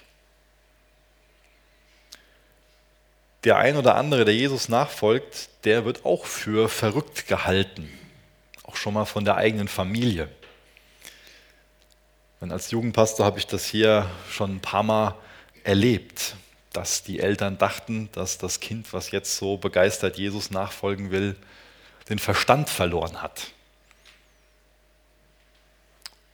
Der 3.45 3.57
ein 3.57 3.77
oder 3.77 3.95
andere, 3.95 4.25
der 4.25 4.35
Jesus 4.35 4.69
nachfolgt, 4.69 5.49
der 5.65 5.85
wird 5.85 6.05
auch 6.05 6.27
für 6.27 6.69
verrückt 6.69 7.27
gehalten, 7.27 7.89
auch 8.65 8.77
schon 8.77 8.95
mal 8.95 9.05
von 9.05 9.25
der 9.25 9.37
eigenen 9.37 9.69
Familie. 9.69 10.29
Und 12.47 12.53
als 12.53 12.71
Jugendpastor 12.71 13.27
habe 13.27 13.41
ich 13.41 13.49
das 13.49 13.67
hier 13.67 14.09
schon 14.31 14.55
ein 14.55 14.61
paar 14.61 14.85
Mal 14.85 15.17
erlebt, 15.65 16.37
dass 16.73 17.03
die 17.03 17.19
Eltern 17.19 17.59
dachten, 17.59 18.09
dass 18.13 18.39
das 18.39 18.61
Kind, 18.61 18.93
was 18.93 19.11
jetzt 19.11 19.37
so 19.37 19.57
begeistert 19.57 20.17
Jesus 20.17 20.53
nachfolgen 20.53 21.11
will, 21.11 21.35
den 22.09 22.21
Verstand 22.21 22.71
verloren 22.71 23.21
hat. 23.21 23.49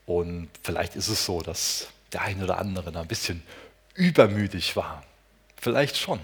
Und 0.04 0.50
vielleicht 0.62 0.96
ist 0.96 1.08
es 1.08 1.24
so, 1.24 1.40
dass 1.40 1.86
der 2.12 2.20
eine 2.20 2.44
oder 2.44 2.58
andere 2.58 2.92
da 2.92 3.00
ein 3.00 3.08
bisschen 3.08 3.42
übermütig 3.94 4.76
war. 4.76 5.02
Vielleicht 5.56 5.96
schon. 5.96 6.20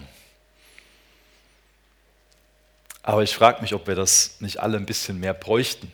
Aber 3.01 3.23
ich 3.23 3.33
frage 3.33 3.63
mich, 3.63 3.73
ob 3.73 3.87
wir 3.87 3.95
das 3.95 4.39
nicht 4.39 4.59
alle 4.59 4.77
ein 4.77 4.85
bisschen 4.85 5.19
mehr 5.19 5.33
bräuchten. 5.33 5.91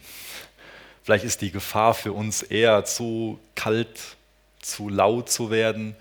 Vielleicht 1.06 1.24
ist 1.24 1.42
die 1.42 1.52
Gefahr 1.52 1.94
für 1.94 2.14
uns 2.14 2.42
eher 2.42 2.84
zu 2.84 3.40
kalt, 3.54 4.18
zu 4.60 4.90
laut 4.90 5.30
zu 5.30 5.52
werden. 5.52 5.96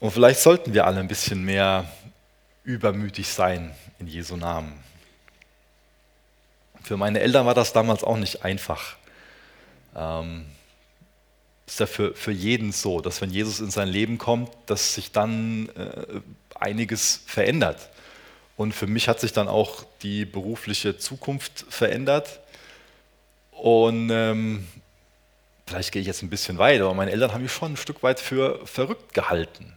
Und 0.00 0.10
vielleicht 0.10 0.40
sollten 0.40 0.72
wir 0.72 0.86
alle 0.86 1.00
ein 1.00 1.06
bisschen 1.06 1.44
mehr 1.44 1.84
übermütig 2.64 3.28
sein 3.28 3.74
in 3.98 4.06
Jesu 4.06 4.36
Namen. 4.36 4.72
Für 6.82 6.96
meine 6.96 7.20
Eltern 7.20 7.44
war 7.44 7.52
das 7.52 7.74
damals 7.74 8.02
auch 8.02 8.16
nicht 8.16 8.42
einfach. 8.42 8.96
Ähm, 9.94 10.46
ist 11.66 11.78
ja 11.78 11.84
für, 11.84 12.14
für 12.14 12.32
jeden 12.32 12.72
so, 12.72 13.02
dass 13.02 13.20
wenn 13.20 13.30
Jesus 13.30 13.60
in 13.60 13.70
sein 13.70 13.88
Leben 13.88 14.16
kommt, 14.16 14.50
dass 14.64 14.94
sich 14.94 15.12
dann 15.12 15.68
äh, 15.76 16.20
einiges 16.54 17.20
verändert. 17.26 17.90
Und 18.56 18.72
für 18.72 18.86
mich 18.86 19.08
hat 19.08 19.20
sich 19.20 19.34
dann 19.34 19.46
auch 19.46 19.84
die 20.02 20.24
berufliche 20.24 20.96
Zukunft 20.96 21.66
verändert. 21.68 22.40
Und 23.56 24.10
ähm, 24.10 24.66
vielleicht 25.66 25.92
gehe 25.92 26.00
ich 26.00 26.06
jetzt 26.06 26.22
ein 26.22 26.30
bisschen 26.30 26.58
weiter, 26.58 26.84
aber 26.84 26.94
meine 26.94 27.10
Eltern 27.10 27.32
haben 27.32 27.42
mich 27.42 27.52
schon 27.52 27.72
ein 27.72 27.76
Stück 27.76 28.02
weit 28.02 28.20
für 28.20 28.64
verrückt 28.66 29.14
gehalten. 29.14 29.72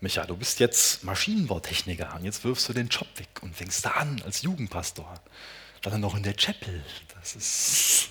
Micha, 0.00 0.24
du 0.26 0.36
bist 0.36 0.60
jetzt 0.60 1.04
Maschinenbautechniker 1.04 2.14
und 2.16 2.24
jetzt 2.24 2.44
wirfst 2.44 2.68
du 2.68 2.72
den 2.72 2.88
Job 2.88 3.08
weg 3.16 3.28
und 3.40 3.56
fängst 3.56 3.84
da 3.84 3.90
an 3.90 4.20
als 4.24 4.42
Jugendpastor. 4.42 5.14
Dann 5.82 6.00
noch 6.00 6.16
in 6.16 6.24
der 6.24 6.34
Chapel. 6.34 6.82
Das 7.14 7.36
ist. 7.36 8.10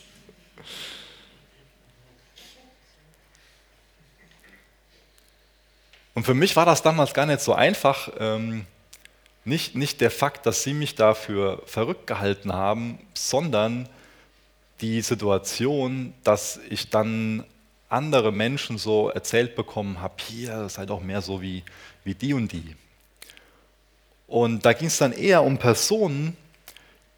Und 6.14 6.24
für 6.24 6.34
mich 6.34 6.56
war 6.56 6.66
das 6.66 6.82
damals 6.82 7.14
gar 7.14 7.26
nicht 7.26 7.42
so 7.42 7.54
einfach. 7.54 8.10
Ähm, 8.18 8.66
nicht, 9.44 9.76
nicht 9.76 10.00
der 10.00 10.10
Fakt, 10.10 10.46
dass 10.46 10.64
sie 10.64 10.74
mich 10.74 10.96
dafür 10.96 11.62
verrückt 11.66 12.08
gehalten 12.08 12.54
haben, 12.54 12.98
sondern 13.14 13.90
die 14.82 15.02
Situation, 15.02 16.14
dass 16.24 16.60
ich 16.70 16.90
dann 16.90 17.46
andere 17.90 18.32
Menschen 18.32 18.78
so 18.78 19.10
erzählt 19.10 19.56
bekommen 19.56 20.02
habe, 20.02 20.16
hier 20.28 20.70
sei 20.70 20.86
doch 20.86 21.02
mehr 21.02 21.22
so 21.22 21.42
wie, 21.42 21.64
wie 22.04 22.16
die 22.16 22.34
und 22.34 22.52
die. 22.52 22.76
Und 24.28 24.66
da 24.66 24.74
ging 24.74 24.88
es 24.88 24.98
dann 24.98 25.12
eher 25.12 25.44
um 25.44 25.58
Personen, 25.58 26.36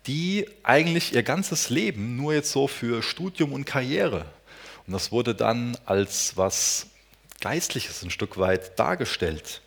die 0.07 0.47
eigentlich 0.63 1.13
ihr 1.13 1.23
ganzes 1.23 1.69
Leben 1.69 2.15
nur 2.15 2.33
jetzt 2.33 2.51
so 2.51 2.67
für 2.67 3.01
Studium 3.01 3.53
und 3.53 3.65
Karriere. 3.65 4.25
Und 4.85 4.93
das 4.93 5.11
wurde 5.11 5.35
dann 5.35 5.77
als 5.85 6.37
was 6.37 6.87
Geistliches 7.41 8.03
ein 8.03 8.09
Stück 8.09 8.37
weit 8.37 8.79
dargestellt. 8.79 9.61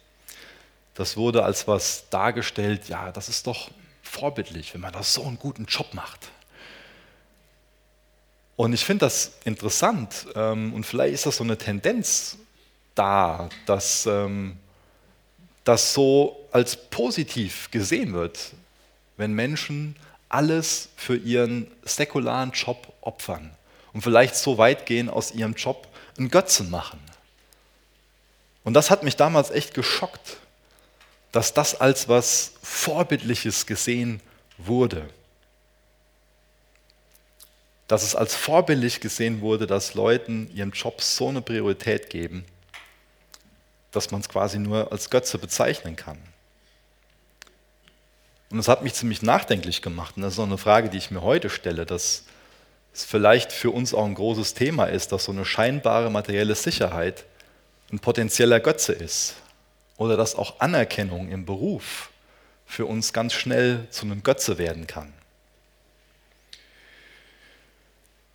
Das 0.95 1.17
wurde 1.17 1.45
als 1.45 1.69
was 1.69 2.09
dargestellt, 2.11 2.89
ja, 2.89 3.13
das 3.13 3.29
ist 3.29 3.47
doch 3.47 3.71
vorbildlich, 4.03 4.75
wenn 4.75 4.81
man 4.81 4.93
das 4.93 5.15
so 5.15 5.25
einen 5.25 5.39
guten 5.39 5.67
Job 5.67 5.95
macht. 5.95 6.31
Und 8.61 8.75
ich 8.75 8.85
finde 8.85 9.07
das 9.07 9.33
interessant 9.45 10.27
ähm, 10.35 10.75
und 10.75 10.85
vielleicht 10.85 11.15
ist 11.15 11.25
das 11.25 11.39
so 11.39 11.45
eine 11.45 11.57
Tendenz 11.57 12.37
da, 12.95 13.49
dass 13.65 14.05
ähm, 14.05 14.59
das 15.65 15.95
so 15.95 16.47
als 16.53 16.77
positiv 16.77 17.71
gesehen 17.71 18.13
wird, 18.13 18.53
wenn 19.17 19.33
Menschen 19.33 19.97
alles 20.29 20.91
für 20.95 21.17
ihren 21.17 21.71
säkularen 21.85 22.51
Job 22.51 22.93
opfern 23.01 23.51
und 23.95 24.03
vielleicht 24.03 24.37
so 24.37 24.59
weit 24.59 24.85
gehen, 24.85 25.09
aus 25.09 25.33
ihrem 25.33 25.55
Job 25.55 25.89
einen 26.19 26.29
Götzen 26.29 26.69
machen. 26.69 27.01
Und 28.63 28.75
das 28.75 28.91
hat 28.91 29.05
mich 29.05 29.17
damals 29.17 29.51
echt 29.51 29.73
geschockt, 29.73 30.37
dass 31.33 31.55
das 31.55 31.81
als 31.81 32.11
was 32.11 32.53
Vorbildliches 32.63 33.65
gesehen 33.65 34.21
wurde 34.59 35.09
dass 37.91 38.05
es 38.05 38.15
als 38.15 38.37
vorbildlich 38.37 39.01
gesehen 39.01 39.41
wurde, 39.41 39.67
dass 39.67 39.95
Leuten 39.95 40.49
ihrem 40.55 40.71
Job 40.71 41.03
so 41.03 41.29
eine 41.29 41.43
Priorität 41.43 42.09
geben, 42.09 42.45
dass 43.91 44.13
man 44.13 44.21
es 44.21 44.29
quasi 44.29 44.61
nur 44.61 44.93
als 44.93 45.11
Götze 45.11 45.39
bezeichnen 45.39 45.97
kann. 45.97 46.17
Und 48.49 48.59
das 48.59 48.69
hat 48.69 48.85
mich 48.85 48.95
ziemlich 48.95 49.23
nachdenklich 49.23 49.83
gemacht. 49.83 50.17
Und 50.17 50.23
das 50.23 50.35
ist 50.35 50.39
auch 50.39 50.45
eine 50.45 50.57
Frage, 50.57 50.89
die 50.89 50.99
ich 50.99 51.11
mir 51.11 51.23
heute 51.23 51.51
stelle, 51.51 51.85
dass 51.85 52.23
es 52.95 53.05
vielleicht 53.05 53.51
für 53.51 53.73
uns 53.73 53.93
auch 53.93 54.05
ein 54.05 54.15
großes 54.15 54.55
Thema 54.55 54.85
ist, 54.85 55.11
dass 55.11 55.25
so 55.25 55.33
eine 55.33 55.45
scheinbare 55.45 56.11
materielle 56.11 56.55
Sicherheit 56.55 57.25
ein 57.91 57.99
potenzieller 57.99 58.61
Götze 58.61 58.93
ist. 58.93 59.35
Oder 59.97 60.17
dass 60.17 60.37
auch 60.37 60.61
Anerkennung 60.61 61.29
im 61.29 61.45
Beruf 61.45 62.11
für 62.67 62.87
uns 62.87 63.13
ganz 63.13 63.33
schnell 63.33 63.89
zu 63.91 64.07
einem 64.07 64.23
Götze 64.23 64.59
werden 64.59 64.87
kann. 64.87 65.13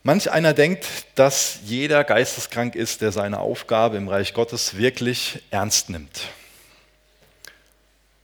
Manch 0.08 0.30
einer 0.30 0.54
denkt, 0.54 0.86
dass 1.16 1.62
jeder 1.64 2.04
geisteskrank 2.04 2.76
ist, 2.76 3.02
der 3.02 3.12
seine 3.12 3.40
Aufgabe 3.40 3.98
im 3.98 4.08
Reich 4.08 4.36
Gottes 4.36 4.78
wirklich 4.78 5.42
ernst 5.50 5.90
nimmt. 5.90 6.30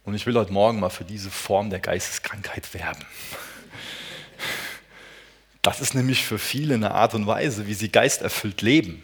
Und 0.04 0.14
ich 0.14 0.28
will 0.28 0.36
heute 0.36 0.54
Morgen 0.54 0.80
mal 0.80 0.92
für 0.92 1.06
diese 1.06 1.32
Form 1.32 1.72
der 1.72 1.80
Geisteskrankheit 1.80 2.72
werben. 2.76 3.04
Das 5.64 5.82
ist 5.82 5.96
nämlich 5.96 6.24
für 6.24 6.38
viele 6.38 6.76
eine 6.76 6.92
Art 6.92 7.16
und 7.16 7.26
Weise, 7.26 7.66
wie 7.66 7.74
sie 7.74 7.90
geisterfüllt 7.90 8.62
leben. 8.62 9.02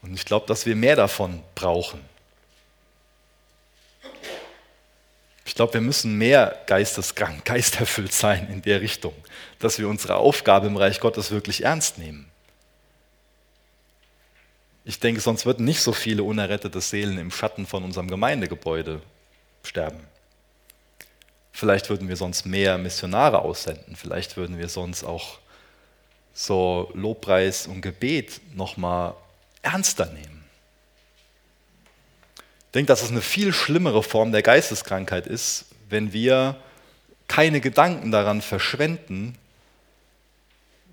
Und 0.00 0.14
ich 0.14 0.24
glaube, 0.24 0.46
dass 0.46 0.64
wir 0.64 0.76
mehr 0.76 0.96
davon 0.96 1.42
brauchen. 1.54 2.00
Ich 5.44 5.49
glaube, 5.60 5.74
wir 5.74 5.82
müssen 5.82 6.16
mehr 6.16 6.58
geisteskrank, 6.64 7.44
geisterfüllt 7.44 8.14
sein 8.14 8.48
in 8.50 8.62
der 8.62 8.80
Richtung, 8.80 9.12
dass 9.58 9.78
wir 9.78 9.90
unsere 9.90 10.16
Aufgabe 10.16 10.66
im 10.66 10.78
Reich 10.78 11.00
Gottes 11.00 11.30
wirklich 11.30 11.64
ernst 11.64 11.98
nehmen. 11.98 12.30
Ich 14.86 15.00
denke, 15.00 15.20
sonst 15.20 15.44
würden 15.44 15.66
nicht 15.66 15.82
so 15.82 15.92
viele 15.92 16.22
unerrettete 16.22 16.80
Seelen 16.80 17.18
im 17.18 17.30
Schatten 17.30 17.66
von 17.66 17.84
unserem 17.84 18.08
Gemeindegebäude 18.08 19.02
sterben. 19.62 20.00
Vielleicht 21.52 21.90
würden 21.90 22.08
wir 22.08 22.16
sonst 22.16 22.46
mehr 22.46 22.78
Missionare 22.78 23.40
aussenden. 23.40 23.96
Vielleicht 23.96 24.38
würden 24.38 24.56
wir 24.56 24.70
sonst 24.70 25.04
auch 25.04 25.40
so 26.32 26.90
Lobpreis 26.94 27.66
und 27.66 27.82
Gebet 27.82 28.40
nochmal 28.54 29.12
ernster 29.60 30.06
nehmen. 30.06 30.29
Ich 32.70 32.72
denke, 32.72 32.86
dass 32.86 33.02
es 33.02 33.10
eine 33.10 33.20
viel 33.20 33.52
schlimmere 33.52 34.04
Form 34.04 34.30
der 34.30 34.42
Geisteskrankheit 34.42 35.26
ist, 35.26 35.64
wenn 35.88 36.12
wir 36.12 36.54
keine 37.26 37.60
Gedanken 37.60 38.12
daran 38.12 38.42
verschwenden, 38.42 39.34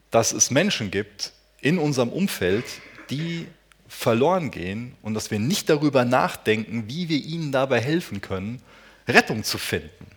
dass 0.09 0.31
es 0.31 0.49
Menschen 0.49 0.89
gibt 0.89 1.33
in 1.61 1.77
unserem 1.77 2.09
Umfeld, 2.09 2.65
die 3.11 3.47
verloren 3.87 4.49
gehen 4.49 4.95
und 5.03 5.13
dass 5.13 5.29
wir 5.29 5.37
nicht 5.37 5.69
darüber 5.69 6.03
nachdenken, 6.03 6.85
wie 6.87 7.09
wir 7.09 7.23
ihnen 7.23 7.51
dabei 7.51 7.79
helfen 7.79 8.21
können, 8.21 8.59
Rettung 9.07 9.43
zu 9.43 9.59
finden. 9.59 10.07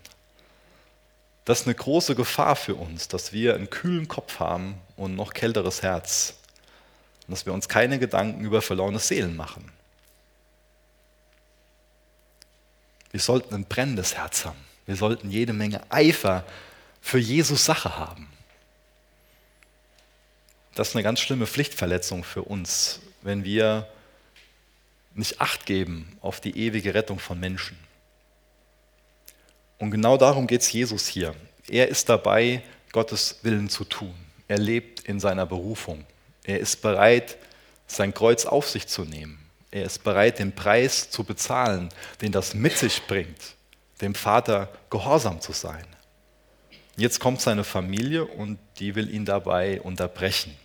Das 1.44 1.60
ist 1.60 1.66
eine 1.66 1.74
große 1.74 2.14
Gefahr 2.14 2.56
für 2.56 2.76
uns, 2.76 3.08
dass 3.08 3.34
wir 3.34 3.54
einen 3.54 3.68
kühlen 3.68 4.08
Kopf 4.08 4.38
haben 4.38 4.76
und 4.96 5.14
noch 5.14 5.34
kälteres 5.34 5.82
Herz. 5.82 6.36
Und 7.26 7.32
dass 7.32 7.44
wir 7.44 7.52
uns 7.52 7.68
keine 7.68 7.98
Gedanken 7.98 8.46
über 8.46 8.62
verlorene 8.62 8.98
Seelen 8.98 9.36
machen. 9.36 9.70
Wir 13.10 13.20
sollten 13.20 13.54
ein 13.54 13.64
brennendes 13.64 14.16
Herz 14.16 14.44
haben. 14.44 14.58
Wir 14.86 14.96
sollten 14.96 15.30
jede 15.30 15.52
Menge 15.52 15.80
Eifer 15.90 16.44
für 17.00 17.18
Jesus 17.18 17.64
Sache 17.64 17.96
haben. 17.96 18.28
Das 20.74 20.88
ist 20.88 20.96
eine 20.96 21.02
ganz 21.02 21.20
schlimme 21.20 21.46
Pflichtverletzung 21.46 22.24
für 22.24 22.42
uns, 22.42 23.00
wenn 23.22 23.44
wir 23.44 23.88
nicht 25.14 25.40
acht 25.40 25.66
geben 25.66 26.16
auf 26.20 26.40
die 26.40 26.56
ewige 26.56 26.94
Rettung 26.94 27.18
von 27.18 27.38
Menschen. 27.38 27.76
Und 29.78 29.90
genau 29.90 30.16
darum 30.16 30.46
geht 30.46 30.60
es 30.60 30.72
Jesus 30.72 31.06
hier. 31.08 31.34
Er 31.68 31.88
ist 31.88 32.08
dabei, 32.08 32.62
Gottes 32.92 33.38
Willen 33.42 33.68
zu 33.68 33.84
tun. 33.84 34.14
Er 34.46 34.58
lebt 34.58 35.00
in 35.00 35.20
seiner 35.20 35.46
Berufung. 35.46 36.04
Er 36.44 36.60
ist 36.60 36.82
bereit, 36.82 37.36
sein 37.86 38.14
Kreuz 38.14 38.46
auf 38.46 38.68
sich 38.68 38.86
zu 38.86 39.04
nehmen. 39.04 39.39
Er 39.70 39.84
ist 39.84 40.02
bereit, 40.02 40.38
den 40.38 40.52
Preis 40.54 41.10
zu 41.10 41.24
bezahlen, 41.24 41.90
den 42.20 42.32
das 42.32 42.54
mit 42.54 42.76
sich 42.76 43.06
bringt, 43.06 43.54
dem 44.00 44.14
Vater 44.14 44.68
gehorsam 44.90 45.40
zu 45.40 45.52
sein. 45.52 45.84
Jetzt 46.96 47.20
kommt 47.20 47.40
seine 47.40 47.64
Familie 47.64 48.24
und 48.24 48.58
die 48.78 48.94
will 48.94 49.12
ihn 49.14 49.24
dabei 49.24 49.80
unterbrechen. 49.80 50.56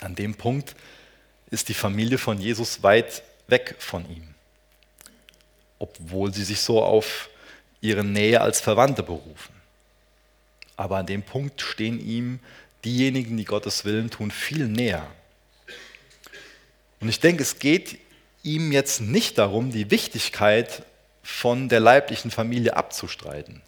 An 0.00 0.14
dem 0.14 0.34
Punkt 0.34 0.76
ist 1.50 1.68
die 1.68 1.74
Familie 1.74 2.18
von 2.18 2.38
Jesus 2.38 2.82
weit 2.82 3.22
weg 3.48 3.76
von 3.78 4.08
ihm, 4.08 4.34
obwohl 5.78 6.32
sie 6.32 6.44
sich 6.44 6.60
so 6.60 6.82
auf 6.82 7.28
ihre 7.80 8.04
Nähe 8.04 8.40
als 8.40 8.60
Verwandte 8.60 9.02
berufen. 9.02 9.54
Aber 10.76 10.98
an 10.98 11.06
dem 11.06 11.22
Punkt 11.22 11.60
stehen 11.60 11.98
ihm 11.98 12.40
diejenigen, 12.84 13.36
die 13.36 13.44
Gottes 13.44 13.84
Willen 13.84 14.10
tun, 14.10 14.30
viel 14.30 14.66
näher. 14.66 15.06
Und 17.00 17.08
ich 17.08 17.20
denke, 17.20 17.42
es 17.42 17.58
geht 17.58 17.98
ihm 18.42 18.72
jetzt 18.72 19.00
nicht 19.00 19.38
darum, 19.38 19.70
die 19.70 19.90
Wichtigkeit 19.90 20.82
von 21.22 21.68
der 21.68 21.80
leiblichen 21.80 22.30
Familie 22.30 22.76
abzustreiten, 22.76 23.62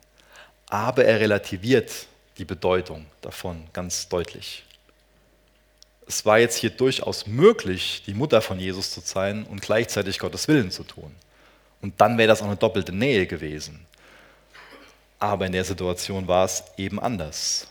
aber 0.69 1.05
er 1.05 1.21
relativiert 1.21 2.07
die 2.39 2.45
Bedeutung 2.45 3.07
davon 3.21 3.65
ganz 3.73 4.09
deutlich 4.09 4.65
es 6.07 6.27
war 6.27 6.39
jetzt 6.39 6.57
hier 6.57 6.71
durchaus 6.71 7.27
möglich, 7.27 8.03
die 8.07 8.15
Mutter 8.15 8.43
von 8.43 8.59
Jesus 8.59 8.91
zu 8.91 9.01
sein 9.01 9.45
und 9.45 9.63
gleichzeitig 9.63 10.19
Gottes 10.19 10.49
Willen 10.49 10.71
zu 10.71 10.85
tun. 10.85 11.15
Und 11.81 12.01
dann 12.01 12.19
wäre 12.19 12.29
das 12.29 12.43
auch 12.43 12.47
eine 12.47 12.57
doppelte 12.57 12.93
Nähe 12.93 13.27
gewesen. 13.27 13.87
Aber 15.19 15.47
in 15.47 15.53
der 15.53 15.65
Situation 15.65 16.29
war 16.29 16.45
es 16.45 16.65
eben 16.77 17.01
anders. 17.01 17.69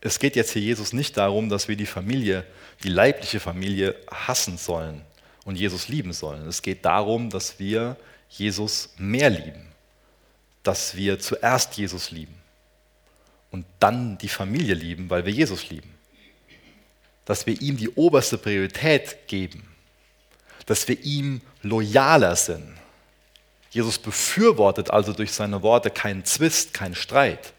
Es 0.00 0.18
geht 0.18 0.36
jetzt 0.36 0.52
hier 0.52 0.62
Jesus 0.62 0.92
nicht 0.92 1.16
darum, 1.16 1.48
dass 1.48 1.68
wir 1.68 1.76
die 1.76 1.86
Familie, 1.86 2.44
die 2.82 2.88
leibliche 2.88 3.40
Familie 3.40 3.96
hassen 4.10 4.56
sollen 4.56 5.02
und 5.44 5.56
Jesus 5.56 5.88
lieben 5.88 6.12
sollen. 6.12 6.46
Es 6.46 6.62
geht 6.62 6.84
darum, 6.84 7.30
dass 7.30 7.58
wir 7.58 7.96
Jesus 8.28 8.90
mehr 8.96 9.30
lieben, 9.30 9.66
dass 10.62 10.96
wir 10.96 11.18
zuerst 11.18 11.76
Jesus 11.76 12.10
lieben 12.10 12.34
und 13.50 13.64
dann 13.80 14.18
die 14.18 14.28
Familie 14.28 14.74
lieben, 14.74 15.10
weil 15.10 15.24
wir 15.24 15.32
Jesus 15.32 15.70
lieben 15.70 15.98
dass 17.28 17.44
wir 17.44 17.60
ihm 17.60 17.76
die 17.76 17.90
oberste 17.90 18.38
Priorität 18.38 19.28
geben, 19.28 19.62
dass 20.64 20.88
wir 20.88 20.98
ihm 21.04 21.42
loyaler 21.62 22.34
sind. 22.34 22.72
Jesus 23.68 23.98
befürwortet 23.98 24.90
also 24.90 25.12
durch 25.12 25.32
seine 25.32 25.60
Worte 25.60 25.90
keinen 25.90 26.24
Zwist, 26.24 26.72
keinen 26.72 26.94
Streit. 26.94 27.52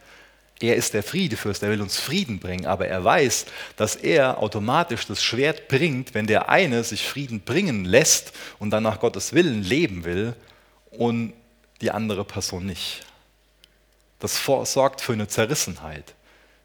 Er 0.61 0.75
ist 0.75 0.93
der 0.93 1.03
Friedefürst, 1.03 1.63
er 1.63 1.69
will 1.69 1.81
uns 1.81 1.97
Frieden 1.97 2.39
bringen, 2.39 2.65
aber 2.65 2.87
er 2.87 3.03
weiß, 3.03 3.45
dass 3.77 3.95
er 3.95 4.39
automatisch 4.39 5.07
das 5.07 5.23
Schwert 5.23 5.69
bringt, 5.69 6.13
wenn 6.13 6.27
der 6.27 6.49
eine 6.49 6.83
sich 6.83 7.07
Frieden 7.07 7.41
bringen 7.41 7.85
lässt 7.85 8.33
und 8.59 8.71
dann 8.71 8.83
nach 8.83 8.99
Gottes 8.99 9.33
Willen 9.33 9.63
leben 9.63 10.03
will 10.03 10.35
und 10.91 11.33
die 11.79 11.91
andere 11.91 12.25
Person 12.25 12.65
nicht. 12.65 13.05
Das 14.19 14.43
sorgt 14.43 14.99
für 14.99 15.13
eine 15.13 15.29
Zerrissenheit 15.29 16.13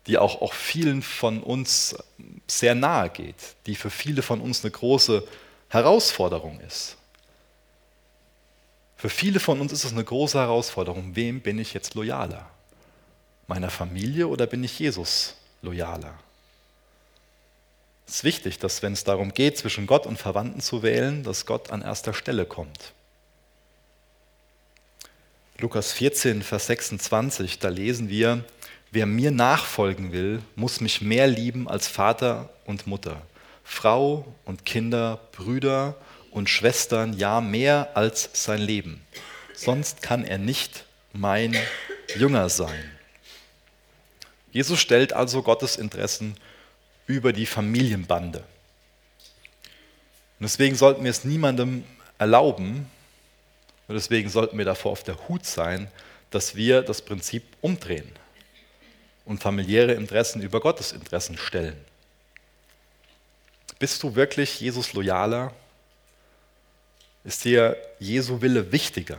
die 0.07 0.19
auch, 0.19 0.43
auch 0.43 0.53
vielen 0.53 1.03
von 1.03 1.43
uns 1.43 1.97
sehr 2.47 2.75
nahe 2.75 3.11
geht, 3.11 3.57
die 3.67 3.75
für 3.75 3.91
viele 3.91 4.23
von 4.23 4.41
uns 4.41 4.63
eine 4.63 4.71
große 4.71 5.27
Herausforderung 5.69 6.61
ist. 6.61 6.97
Für 8.97 9.09
viele 9.09 9.41
von 9.41 9.61
uns 9.61 9.73
ist 9.73 9.85
es 9.85 9.93
eine 9.93 10.05
große 10.05 10.39
Herausforderung, 10.39 11.17
wem 11.17 11.41
bin 11.41 11.59
ich 11.59 11.75
jetzt 11.75 11.95
loyaler? 11.95 12.49
Meiner 13.47 13.71
Familie 13.71 14.29
oder 14.29 14.47
bin 14.47 14.65
ich 14.65 14.79
Jesus 14.79 15.35
loyaler? 15.63 16.15
Es 18.07 18.17
ist 18.17 18.25
wichtig, 18.25 18.59
dass 18.59 18.83
wenn 18.83 18.93
es 18.93 19.05
darum 19.05 19.33
geht, 19.33 19.59
zwischen 19.59 19.87
Gott 19.87 20.07
und 20.07 20.19
Verwandten 20.19 20.61
zu 20.61 20.83
wählen, 20.83 21.23
dass 21.23 21.47
Gott 21.47 21.71
an 21.71 21.83
erster 21.83 22.15
Stelle 22.15 22.45
kommt. 22.45 22.93
Lukas 25.59 25.93
14, 25.93 26.43
Vers 26.43 26.67
26, 26.67 27.59
da 27.59 27.69
lesen 27.69 28.09
wir, 28.09 28.45
Wer 28.91 29.07
mir 29.07 29.33
nachfolgen 29.33 30.13
will, 30.13 30.41
muss 30.55 30.81
mich 30.81 31.01
mehr 31.01 31.27
lieben 31.27 31.67
als 31.67 31.89
Vater 31.89 32.51
und 32.65 32.87
Mutter, 32.87 33.21
Frau 33.65 34.25
und 34.45 34.65
Kinder, 34.65 35.19
Brüder 35.33 35.97
und 36.31 36.49
Schwestern, 36.49 37.13
ja 37.13 37.41
mehr 37.41 37.89
als 37.95 38.31
sein 38.33 38.61
Leben. 38.61 39.05
Sonst 39.53 40.01
kann 40.01 40.25
er 40.25 40.39
nicht 40.39 40.85
mein 41.13 41.57
Jünger 42.17 42.49
sein. 42.49 42.91
Jesus 44.55 44.81
stellt 44.81 45.13
also 45.13 45.43
Gottes 45.43 45.75
Interessen 45.75 46.37
über 47.09 47.33
die 47.33 47.45
Familienbande. 47.45 48.39
Und 50.39 50.45
deswegen 50.45 50.77
sollten 50.77 51.03
wir 51.03 51.11
es 51.11 51.25
niemandem 51.25 51.85
erlauben, 52.19 52.89
und 53.89 53.95
deswegen 53.97 54.31
sollten 54.31 54.57
wir 54.57 54.65
davor 54.65 54.93
auf 54.93 55.03
der 55.03 55.29
Hut 55.29 55.45
sein, 55.45 55.89
dass 56.31 56.55
wir 56.55 56.83
das 56.83 57.03
Prinzip 57.03 57.43
umdrehen 57.63 58.09
und 59.25 59.43
familiäre 59.43 59.93
Interessen 59.93 60.41
über 60.41 60.61
Gottes 60.61 60.93
Interessen 60.93 61.37
stellen. 61.37 61.77
Bist 63.81 64.05
du 64.05 64.15
wirklich 64.15 64.61
Jesus 64.61 64.93
loyaler? 64.93 65.53
Ist 67.25 67.45
dir 67.45 67.77
Jesu 67.99 68.41
Wille 68.41 68.71
wichtiger? 68.71 69.19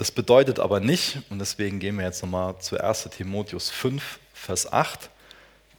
Das 0.00 0.10
bedeutet 0.10 0.60
aber 0.60 0.80
nicht, 0.80 1.18
und 1.28 1.40
deswegen 1.40 1.78
gehen 1.78 1.98
wir 1.98 2.06
jetzt 2.06 2.22
nochmal 2.22 2.58
zu 2.58 2.82
1 2.82 3.10
Timotheus 3.14 3.68
5, 3.68 4.18
Vers 4.32 4.72
8, 4.72 5.10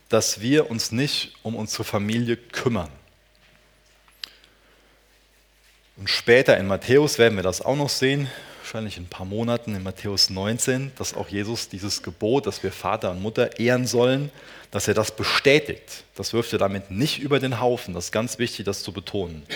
dass 0.10 0.42
wir 0.42 0.70
uns 0.70 0.92
nicht 0.92 1.34
um 1.42 1.56
unsere 1.56 1.84
Familie 1.84 2.38
kümmern. 2.38 2.92
Und 5.98 6.08
später 6.08 6.56
in 6.58 6.68
Matthäus 6.68 7.18
werden 7.18 7.36
wir 7.36 7.42
das 7.42 7.62
auch 7.62 7.76
noch 7.76 7.90
sehen, 7.90 8.30
wahrscheinlich 8.62 8.98
in 8.98 9.06
ein 9.06 9.10
paar 9.10 9.26
Monaten 9.26 9.74
in 9.74 9.82
Matthäus 9.82 10.30
19, 10.30 10.92
dass 11.00 11.16
auch 11.16 11.30
Jesus 11.30 11.70
dieses 11.70 12.04
Gebot, 12.04 12.46
dass 12.46 12.62
wir 12.62 12.72
Vater 12.72 13.10
und 13.10 13.24
Mutter 13.24 13.60
ehren 13.60 13.88
sollen, 13.88 14.32
dass 14.70 14.88
er 14.88 14.94
das 14.94 15.16
bestätigt. 15.16 16.04
Das 16.14 16.32
wirft 16.32 16.54
er 16.54 16.60
damit 16.60 16.92
nicht 16.92 17.18
über 17.18 17.40
den 17.40 17.60
Haufen. 17.60 17.96
Das 17.96 18.06
ist 18.06 18.12
ganz 18.12 18.38
wichtig, 18.38 18.66
das 18.66 18.84
zu 18.84 18.94
betonen. 18.94 19.48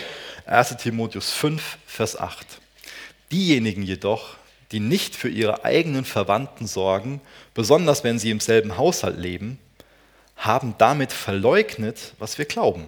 1 0.47 0.78
Timotheus 0.78 1.34
5, 1.34 1.78
Vers 1.86 2.17
8. 2.17 2.47
Diejenigen 3.32 3.84
jedoch, 3.84 4.38
die 4.71 4.80
nicht 4.80 5.15
für 5.15 5.30
ihre 5.30 5.63
eigenen 5.63 6.06
Verwandten 6.06 6.67
sorgen, 6.67 7.21
besonders 7.54 8.04
wenn 8.04 8.19
sie 8.19 8.32
im 8.32 8.39
selben 8.39 8.78
Haushalt 8.78 9.17
leben, 9.17 9.60
haben 10.36 10.75
damit 10.78 11.12
verleugnet, 11.12 12.13
was 12.19 12.38
wir 12.38 12.45
glauben. 12.45 12.88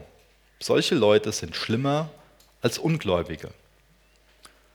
Solche 0.60 0.96
Leute 0.96 1.32
sind 1.32 1.56
schlimmer 1.56 2.10
als 2.62 2.78
Ungläubige. 2.78 3.50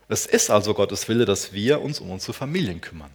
Es 0.09 0.27
ist 0.27 0.51
also 0.51 0.75
Gottes 0.75 1.09
Wille, 1.09 1.25
dass 1.25 1.53
wir 1.53 1.81
uns 1.81 1.99
um 2.01 2.11
unsere 2.11 2.33
Familien 2.33 2.81
kümmern. 2.81 3.11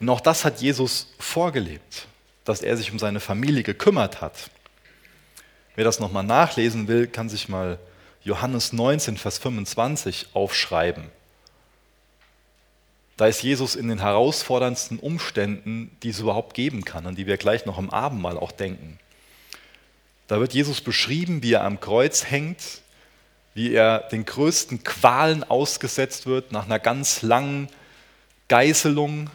Und 0.00 0.08
auch 0.08 0.20
das 0.20 0.44
hat 0.44 0.60
Jesus 0.60 1.08
vorgelebt, 1.18 2.06
dass 2.44 2.62
er 2.62 2.76
sich 2.76 2.92
um 2.92 2.98
seine 2.98 3.20
Familie 3.20 3.62
gekümmert 3.62 4.20
hat. 4.20 4.50
Wer 5.74 5.84
das 5.84 6.00
nochmal 6.00 6.24
nachlesen 6.24 6.88
will, 6.88 7.06
kann 7.06 7.28
sich 7.28 7.48
mal 7.48 7.78
Johannes 8.22 8.72
19, 8.72 9.16
Vers 9.16 9.38
25 9.38 10.28
aufschreiben. 10.34 11.10
Da 13.18 13.26
ist 13.26 13.42
Jesus 13.42 13.74
in 13.74 13.88
den 13.88 13.98
herausforderndsten 13.98 15.00
Umständen, 15.00 15.90
die 16.04 16.10
es 16.10 16.20
überhaupt 16.20 16.54
geben 16.54 16.84
kann, 16.84 17.04
an 17.04 17.16
die 17.16 17.26
wir 17.26 17.36
gleich 17.36 17.66
noch 17.66 17.76
im 17.76 17.90
Abendmahl 17.90 18.38
auch 18.38 18.52
denken. 18.52 19.00
Da 20.28 20.38
wird 20.38 20.54
Jesus 20.54 20.80
beschrieben, 20.80 21.42
wie 21.42 21.54
er 21.54 21.64
am 21.64 21.80
Kreuz 21.80 22.30
hängt, 22.30 22.80
wie 23.54 23.72
er 23.74 23.98
den 24.12 24.24
größten 24.24 24.84
Qualen 24.84 25.42
ausgesetzt 25.42 26.26
wird. 26.26 26.52
Nach 26.52 26.66
einer 26.66 26.78
ganz 26.78 27.22
langen 27.22 27.68
Geißelung 28.46 29.30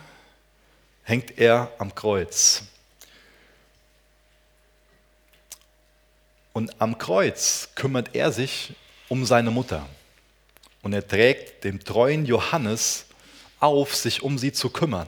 hängt 1.03 1.37
er 1.37 1.69
am 1.77 1.93
Kreuz. 1.93 2.63
Und 6.53 6.79
am 6.81 6.97
Kreuz 6.97 7.67
kümmert 7.75 8.15
er 8.15 8.31
sich 8.31 8.75
um 9.09 9.25
seine 9.25 9.51
Mutter. 9.51 9.85
Und 10.83 10.93
er 10.93 11.05
trägt 11.05 11.65
dem 11.65 11.83
treuen 11.83 12.25
Johannes 12.25 13.07
auf, 13.63 13.95
sich 13.95 14.21
um 14.21 14.37
sie 14.37 14.51
zu 14.51 14.69
kümmern. 14.69 15.07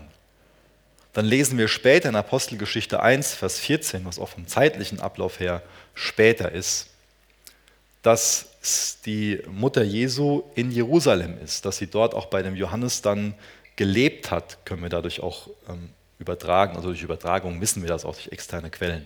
Dann 1.14 1.26
lesen 1.26 1.58
wir 1.58 1.68
später 1.68 2.10
in 2.10 2.16
Apostelgeschichte 2.16 3.02
1, 3.02 3.36
Vers 3.36 3.60
14, 3.60 4.06
was 4.06 4.20
auch 4.20 4.30
vom 4.30 4.48
zeitlichen 4.48 5.00
Ablauf 5.00 5.40
her 5.40 5.62
später 5.94 6.52
ist, 6.52 6.88
dass 8.02 8.48
die 9.06 9.42
Mutter 9.48 9.84
Jesu 9.84 10.44
in 10.56 10.72
Jerusalem 10.72 11.38
ist, 11.44 11.66
dass 11.66 11.78
sie 11.78 11.88
dort 11.88 12.14
auch 12.14 12.26
bei 12.26 12.42
dem 12.42 12.56
Johannes 12.56 13.02
dann 13.02 13.34
gelebt 13.76 14.32
hat, 14.32 14.66
können 14.66 14.82
wir 14.82 14.90
dadurch 14.90 15.22
auch 15.22 15.48
ähm, 15.70 15.90
übertragen. 16.20 16.76
Also 16.76 16.90
durch 16.90 17.02
Übertragung 17.02 17.62
wissen 17.62 17.82
wir 17.82 17.90
das 17.90 18.06
auch 18.06 18.16
durch 18.16 18.30
externe 18.30 18.70
Quellen. 18.70 19.06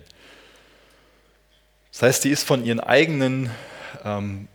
Das 1.92 2.02
heißt, 2.02 2.22
sie 2.22 2.30
ist 2.30 2.44
von 2.44 2.64
ihren 2.64 2.80
eigenen, 2.80 3.50
ähm, 4.04 4.48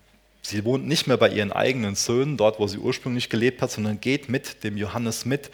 sie 0.50 0.64
wohnt 0.66 0.88
nicht 0.88 1.08
mehr 1.08 1.18
bei 1.18 1.30
ihren 1.30 1.52
eigenen 1.52 1.96
Söhnen, 1.96 2.38
dort 2.38 2.60
wo 2.60 2.68
sie 2.68 2.78
ursprünglich 2.78 3.30
gelebt 3.30 3.62
hat, 3.62 3.72
sondern 3.72 4.00
geht 4.00 4.30
mit 4.30 4.64
dem 4.64 4.78
Johannes 4.78 5.26
mit. 5.26 5.50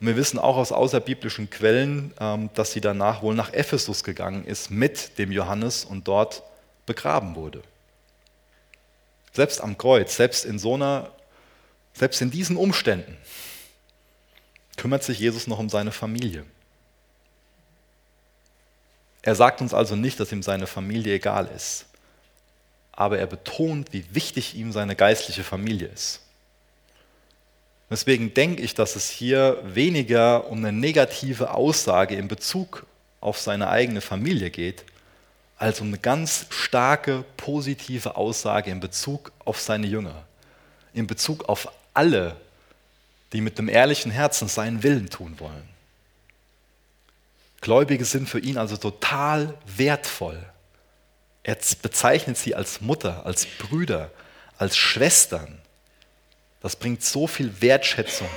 Und 0.00 0.06
wir 0.08 0.16
wissen 0.16 0.38
auch 0.38 0.56
aus 0.56 0.72
außerbiblischen 0.72 1.48
Quellen, 1.50 2.12
ähm, 2.18 2.50
dass 2.54 2.72
sie 2.72 2.80
danach 2.80 3.22
wohl 3.22 3.34
nach 3.34 3.52
Ephesus 3.52 4.02
gegangen 4.02 4.44
ist 4.44 4.70
mit 4.70 5.18
dem 5.18 5.30
Johannes 5.30 5.84
und 5.84 6.08
dort 6.08 6.42
begraben 6.86 7.36
wurde. 7.36 7.62
Selbst 9.32 9.60
am 9.60 9.78
Kreuz, 9.78 10.16
selbst 10.16 10.44
in 10.44 10.58
so 10.58 10.74
einer, 10.74 11.10
selbst 11.94 12.20
in 12.20 12.30
diesen 12.30 12.56
Umständen 12.56 13.16
kümmert 14.76 15.04
sich 15.04 15.18
Jesus 15.18 15.46
noch 15.46 15.58
um 15.58 15.68
seine 15.68 15.92
Familie. 15.92 16.44
Er 19.22 19.36
sagt 19.36 19.60
uns 19.60 19.72
also 19.72 19.94
nicht, 19.94 20.18
dass 20.18 20.32
ihm 20.32 20.42
seine 20.42 20.66
Familie 20.66 21.14
egal 21.14 21.48
ist, 21.54 21.86
aber 22.92 23.18
er 23.18 23.26
betont, 23.26 23.92
wie 23.92 24.04
wichtig 24.12 24.54
ihm 24.54 24.72
seine 24.72 24.94
geistliche 24.94 25.44
Familie 25.44 25.88
ist. 25.88 26.20
Deswegen 27.90 28.32
denke 28.32 28.62
ich, 28.62 28.74
dass 28.74 28.96
es 28.96 29.10
hier 29.10 29.60
weniger 29.64 30.48
um 30.48 30.58
eine 30.58 30.72
negative 30.72 31.52
Aussage 31.54 32.14
in 32.14 32.28
Bezug 32.28 32.86
auf 33.20 33.38
seine 33.38 33.68
eigene 33.68 34.00
Familie 34.00 34.50
geht, 34.50 34.84
als 35.58 35.80
um 35.80 35.88
eine 35.88 35.98
ganz 35.98 36.46
starke 36.48 37.24
positive 37.36 38.16
Aussage 38.16 38.70
in 38.70 38.80
Bezug 38.80 39.30
auf 39.44 39.60
seine 39.60 39.86
Jünger, 39.86 40.24
in 40.94 41.06
Bezug 41.06 41.48
auf 41.48 41.70
alle, 41.94 42.36
die 43.32 43.40
mit 43.40 43.58
dem 43.58 43.68
ehrlichen 43.68 44.10
Herzen 44.10 44.48
seinen 44.48 44.82
Willen 44.82 45.08
tun 45.08 45.38
wollen. 45.38 45.68
Gläubige 47.60 48.04
sind 48.04 48.28
für 48.28 48.40
ihn 48.40 48.58
also 48.58 48.76
total 48.76 49.54
wertvoll. 49.66 50.42
Er 51.42 51.56
bezeichnet 51.82 52.36
sie 52.38 52.54
als 52.54 52.80
Mutter, 52.80 53.26
als 53.26 53.46
Brüder, 53.46 54.10
als 54.58 54.76
Schwestern. 54.76 55.60
Das 56.60 56.76
bringt 56.76 57.02
so 57.02 57.26
viel 57.26 57.60
Wertschätzung 57.60 58.28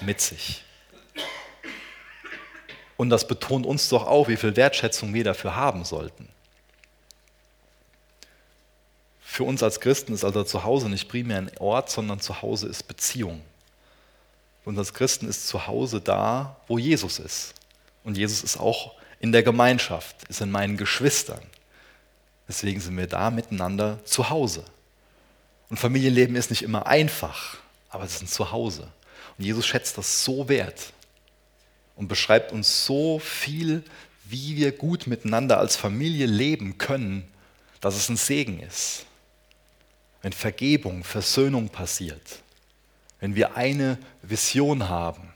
mit 0.00 0.20
sich. 0.20 0.64
Und 2.96 3.10
das 3.10 3.26
betont 3.26 3.66
uns 3.66 3.88
doch 3.88 4.06
auch, 4.06 4.28
wie 4.28 4.36
viel 4.36 4.56
Wertschätzung 4.56 5.12
wir 5.12 5.24
dafür 5.24 5.56
haben 5.56 5.84
sollten. 5.84 6.28
Für 9.20 9.44
uns 9.44 9.62
als 9.62 9.80
Christen 9.80 10.14
ist 10.14 10.24
also 10.24 10.44
zu 10.44 10.62
Hause 10.62 10.88
nicht 10.88 11.08
primär 11.08 11.38
ein 11.38 11.50
Ort, 11.58 11.90
sondern 11.90 12.20
zu 12.20 12.40
Hause 12.40 12.68
ist 12.68 12.84
Beziehung. 12.84 13.42
Und 14.64 14.78
als 14.78 14.94
Christen 14.94 15.28
ist 15.28 15.48
zu 15.48 15.66
Hause 15.66 16.00
da, 16.00 16.56
wo 16.68 16.78
Jesus 16.78 17.18
ist. 17.18 17.52
Und 18.04 18.16
Jesus 18.16 18.44
ist 18.44 18.58
auch 18.58 18.94
in 19.18 19.32
der 19.32 19.42
Gemeinschaft, 19.42 20.16
ist 20.28 20.40
in 20.40 20.50
meinen 20.50 20.76
Geschwistern. 20.76 21.42
Deswegen 22.48 22.80
sind 22.80 22.96
wir 22.96 23.06
da 23.06 23.30
miteinander 23.30 24.04
zu 24.04 24.30
Hause. 24.30 24.64
Und 25.70 25.78
Familienleben 25.78 26.36
ist 26.36 26.50
nicht 26.50 26.62
immer 26.62 26.86
einfach, 26.86 27.56
aber 27.88 28.04
es 28.04 28.16
ist 28.16 28.22
ein 28.22 28.28
Zuhause. 28.28 28.88
Und 29.38 29.44
Jesus 29.44 29.66
schätzt 29.66 29.98
das 29.98 30.24
so 30.24 30.48
wert 30.48 30.92
und 31.96 32.08
beschreibt 32.08 32.52
uns 32.52 32.86
so 32.86 33.18
viel, 33.18 33.82
wie 34.24 34.56
wir 34.56 34.72
gut 34.72 35.06
miteinander 35.06 35.58
als 35.58 35.76
Familie 35.76 36.26
leben 36.26 36.78
können, 36.78 37.28
dass 37.80 37.96
es 37.96 38.08
ein 38.08 38.16
Segen 38.16 38.60
ist. 38.60 39.06
Wenn 40.22 40.32
Vergebung, 40.32 41.04
Versöhnung 41.04 41.68
passiert, 41.68 42.40
wenn 43.20 43.34
wir 43.34 43.56
eine 43.56 43.98
Vision 44.22 44.88
haben, 44.88 45.34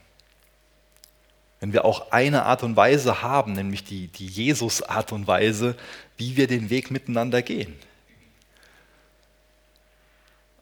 wenn 1.59 1.73
wir 1.73 1.85
auch 1.85 2.11
eine 2.11 2.43
Art 2.43 2.63
und 2.63 2.75
Weise 2.75 3.21
haben, 3.21 3.53
nämlich 3.53 3.83
die, 3.83 4.07
die 4.07 4.27
Jesus-Art 4.27 5.11
und 5.11 5.27
Weise, 5.27 5.75
wie 6.19 6.37
wir 6.37 6.45
den 6.45 6.69
Weg 6.69 6.91
miteinander 6.91 7.41
gehen. 7.41 7.75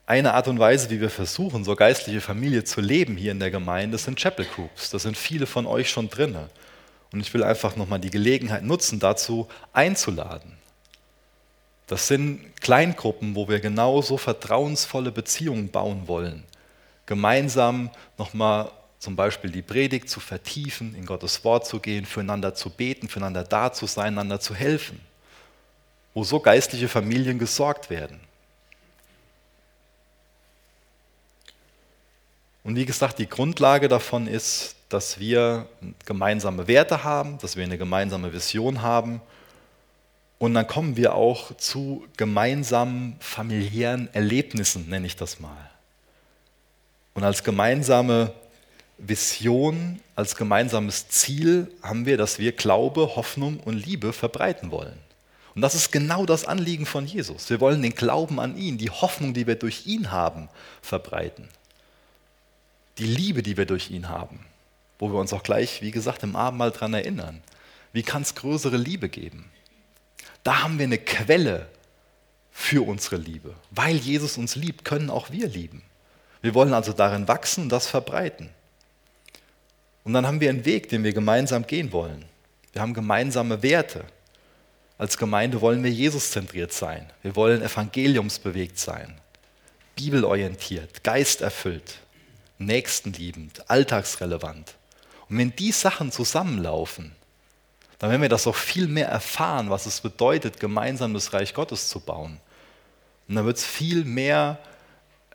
Eine 0.06 0.34
Art 0.34 0.48
und 0.48 0.58
Weise, 0.58 0.90
wie 0.90 1.02
wir 1.02 1.10
versuchen, 1.10 1.66
so 1.66 1.76
geistliche 1.76 2.22
Familie 2.22 2.64
zu 2.64 2.80
leben 2.80 3.18
hier 3.18 3.34
in 3.34 3.42
der 3.42 3.52
Gemeinde, 3.52 3.98
sind 3.98 4.18
Chapel 4.18 4.46
Groups. 4.46 4.90
Da 4.90 5.00
sind 5.00 5.18
viele 5.18 5.46
von 5.46 5.66
euch 5.66 5.90
schon 5.90 6.08
drin. 6.08 6.38
Und 7.12 7.20
ich 7.20 7.34
will 7.34 7.44
einfach 7.44 7.76
nochmal 7.76 8.00
die 8.00 8.10
Gelegenheit 8.10 8.64
nutzen, 8.64 9.02
dazu 9.02 9.50
einzuladen. 9.74 10.54
Das 11.88 12.08
sind 12.08 12.62
Kleingruppen, 12.62 13.36
wo 13.36 13.50
wir 13.50 13.60
genauso 13.60 14.16
vertrauensvolle 14.16 15.12
Beziehungen 15.12 15.70
bauen 15.72 16.08
wollen 16.08 16.46
gemeinsam 17.08 17.90
nochmal 18.20 18.72
zum 19.00 19.16
Beispiel 19.16 19.50
die 19.50 19.64
Predigt 19.64 20.10
zu 20.10 20.20
vertiefen, 20.20 20.94
in 20.94 21.06
Gottes 21.08 21.44
Wort 21.44 21.66
zu 21.66 21.80
gehen, 21.80 22.06
füreinander 22.06 22.54
zu 22.54 22.70
beten, 22.70 23.08
füreinander 23.08 23.44
da 23.44 23.74
zu 23.74 23.88
sein, 23.88 24.14
einander 24.14 24.40
zu 24.40 24.54
helfen, 24.54 25.00
wo 26.14 26.24
so 26.24 26.40
geistliche 26.40 26.88
Familien 26.88 27.40
gesorgt 27.40 27.90
werden. 27.90 28.20
Und 32.64 32.76
wie 32.76 32.86
gesagt, 32.86 33.20
die 33.20 33.30
Grundlage 33.30 33.88
davon 33.88 34.28
ist, 34.28 34.76
dass 34.90 35.20
wir 35.20 35.68
gemeinsame 36.06 36.68
Werte 36.68 37.04
haben, 37.04 37.38
dass 37.40 37.56
wir 37.56 37.64
eine 37.64 37.78
gemeinsame 37.78 38.34
Vision 38.34 38.82
haben. 38.82 39.22
Und 40.38 40.54
dann 40.54 40.68
kommen 40.68 40.98
wir 40.98 41.16
auch 41.16 41.56
zu 41.58 42.06
gemeinsamen 42.18 43.16
familiären 43.20 44.10
Erlebnissen, 44.14 44.90
nenne 44.90 45.08
ich 45.08 45.16
das 45.16 45.40
mal. 45.40 45.70
Und 47.14 47.24
als 47.24 47.44
gemeinsame 47.44 48.34
Vision, 48.98 50.02
als 50.16 50.36
gemeinsames 50.36 51.08
Ziel 51.10 51.72
haben 51.82 52.06
wir, 52.06 52.18
dass 52.18 52.38
wir 52.38 52.52
Glaube, 52.52 53.16
Hoffnung 53.16 53.60
und 53.60 53.74
Liebe 53.74 54.14
verbreiten 54.14 54.72
wollen. 54.72 55.07
Und 55.58 55.62
das 55.62 55.74
ist 55.74 55.92
genau 55.92 56.28
das 56.28 56.46
Anliegen 56.46 56.86
von 56.86 57.08
Jesus. 57.08 57.50
Wir 57.50 57.60
wollen 57.60 57.82
den 57.82 57.96
Glauben 57.96 58.40
an 58.40 58.56
ihn, 58.58 58.78
die 58.78 58.92
Hoffnung, 58.92 59.34
die 59.34 59.48
wir 59.48 59.56
durch 59.56 59.88
ihn 59.88 60.12
haben, 60.12 60.50
verbreiten. 60.84 61.50
Die 63.00 63.08
Liebe, 63.08 63.42
die 63.42 63.58
wir 63.58 63.66
durch 63.66 63.90
ihn 63.90 64.08
haben, 64.08 64.46
wo 65.00 65.10
wir 65.10 65.20
uns 65.20 65.34
auch 65.34 65.42
gleich, 65.42 65.82
wie 65.82 65.90
gesagt, 65.90 66.22
im 66.22 66.36
Abendmahl 66.36 66.70
daran 66.70 66.94
erinnern. 66.94 67.42
Wie 67.92 68.04
kann 68.04 68.22
es 68.22 68.36
größere 68.36 68.78
Liebe 68.78 69.10
geben? 69.10 69.50
Da 70.44 70.62
haben 70.62 70.78
wir 70.78 70.86
eine 70.86 71.00
Quelle 71.00 71.68
für 72.52 72.88
unsere 72.88 73.16
Liebe. 73.16 73.56
Weil 73.72 73.96
Jesus 73.96 74.38
uns 74.38 74.56
liebt, 74.56 74.86
können 74.86 75.10
auch 75.10 75.32
wir 75.32 75.48
lieben. 75.48 75.82
Wir 76.44 76.54
wollen 76.54 76.76
also 76.76 76.94
darin 76.94 77.28
wachsen 77.28 77.64
und 77.64 77.70
das 77.70 77.88
verbreiten. 77.88 78.52
Und 80.04 80.14
dann 80.14 80.28
haben 80.28 80.40
wir 80.40 80.52
einen 80.52 80.66
Weg, 80.66 80.90
den 80.90 81.04
wir 81.04 81.14
gemeinsam 81.14 81.66
gehen 81.66 81.92
wollen. 81.92 82.26
Wir 82.74 82.84
haben 82.84 82.94
gemeinsame 82.94 83.64
Werte. 83.64 84.06
Als 84.98 85.18
Gemeinde 85.18 85.62
wollen 85.62 85.84
wir 85.84 85.92
Jesus-zentriert 85.92 86.74
sein. 86.74 87.12
Wir 87.22 87.36
wollen 87.36 87.62
evangeliumsbewegt 87.62 88.80
sein, 88.80 89.20
bibelorientiert, 89.96 91.04
geisterfüllt, 91.04 92.00
nächstenliebend, 92.58 93.70
alltagsrelevant. 93.70 94.74
Und 95.30 95.38
wenn 95.38 95.56
die 95.56 95.72
Sachen 95.72 96.12
zusammenlaufen, 96.12 97.16
dann 98.00 98.10
werden 98.12 98.22
wir 98.22 98.30
das 98.30 98.48
auch 98.48 98.56
viel 98.56 98.88
mehr 98.88 99.08
erfahren, 99.08 99.70
was 99.70 99.86
es 99.86 100.02
bedeutet, 100.02 100.60
gemeinsam 100.60 101.14
das 101.14 101.34
Reich 101.34 101.54
Gottes 101.54 101.90
zu 101.90 102.00
bauen. 102.00 102.40
Und 103.28 103.36
dann 103.36 103.46
wird 103.46 103.58
es 103.58 103.66
viel 103.66 104.04
mehr 104.04 104.60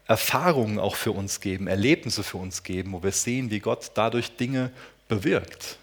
Erfahrungen 0.07 0.79
auch 0.79 0.97
für 0.97 1.13
uns 1.13 1.41
geben, 1.41 1.67
Erlebnisse 1.67 2.23
für 2.23 2.39
uns 2.39 2.63
geben, 2.63 2.93
wo 2.93 3.03
wir 3.03 3.13
sehen, 3.13 3.51
wie 3.51 3.61
Gott 3.61 3.93
dadurch 3.95 4.37
Dinge 4.37 4.71
bewirkt. 5.09 5.79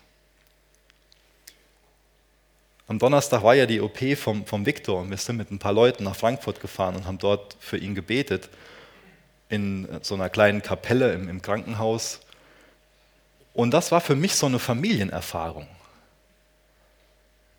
Am 2.89 2.97
Donnerstag 2.97 3.43
war 3.43 3.53
ja 3.53 3.67
die 3.67 3.81
OP 3.81 3.99
vom, 4.17 4.47
vom 4.47 4.65
Viktor 4.65 4.99
und 4.99 5.11
wir 5.11 5.17
sind 5.17 5.37
mit 5.37 5.51
ein 5.51 5.59
paar 5.59 5.73
Leuten 5.73 6.05
nach 6.05 6.15
Frankfurt 6.15 6.59
gefahren 6.59 6.95
und 6.95 7.05
haben 7.05 7.19
dort 7.19 7.55
für 7.59 7.77
ihn 7.77 7.93
gebetet, 7.93 8.49
in 9.47 9.87
so 10.01 10.15
einer 10.15 10.27
kleinen 10.27 10.63
Kapelle 10.63 11.13
im, 11.13 11.29
im 11.29 11.39
Krankenhaus. 11.39 12.19
Und 13.53 13.71
das 13.75 13.91
war 13.91 14.01
für 14.01 14.15
mich 14.15 14.33
so 14.33 14.47
eine 14.47 14.57
Familienerfahrung. 14.57 15.67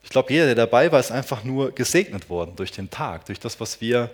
Ich 0.02 0.10
glaube, 0.10 0.32
jeder, 0.32 0.46
der 0.46 0.56
dabei 0.56 0.90
war, 0.90 0.98
ist 0.98 1.12
einfach 1.12 1.44
nur 1.44 1.70
gesegnet 1.72 2.28
worden 2.28 2.56
durch 2.56 2.72
den 2.72 2.90
Tag, 2.90 3.26
durch 3.26 3.38
das, 3.38 3.60
was 3.60 3.80
wir 3.80 4.10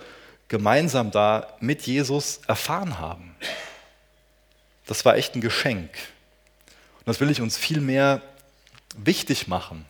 gemeinsam 0.48 1.10
da 1.10 1.56
mit 1.60 1.86
Jesus 1.86 2.40
erfahren 2.46 2.98
haben. 2.98 3.34
Das 4.86 5.06
war 5.06 5.16
echt 5.16 5.34
ein 5.34 5.40
Geschenk. 5.40 5.88
Und 6.98 7.06
das 7.06 7.20
will 7.20 7.30
ich 7.30 7.40
uns 7.40 7.56
viel 7.56 7.80
mehr 7.80 8.20
wichtig 8.98 9.48
machen, 9.48 9.86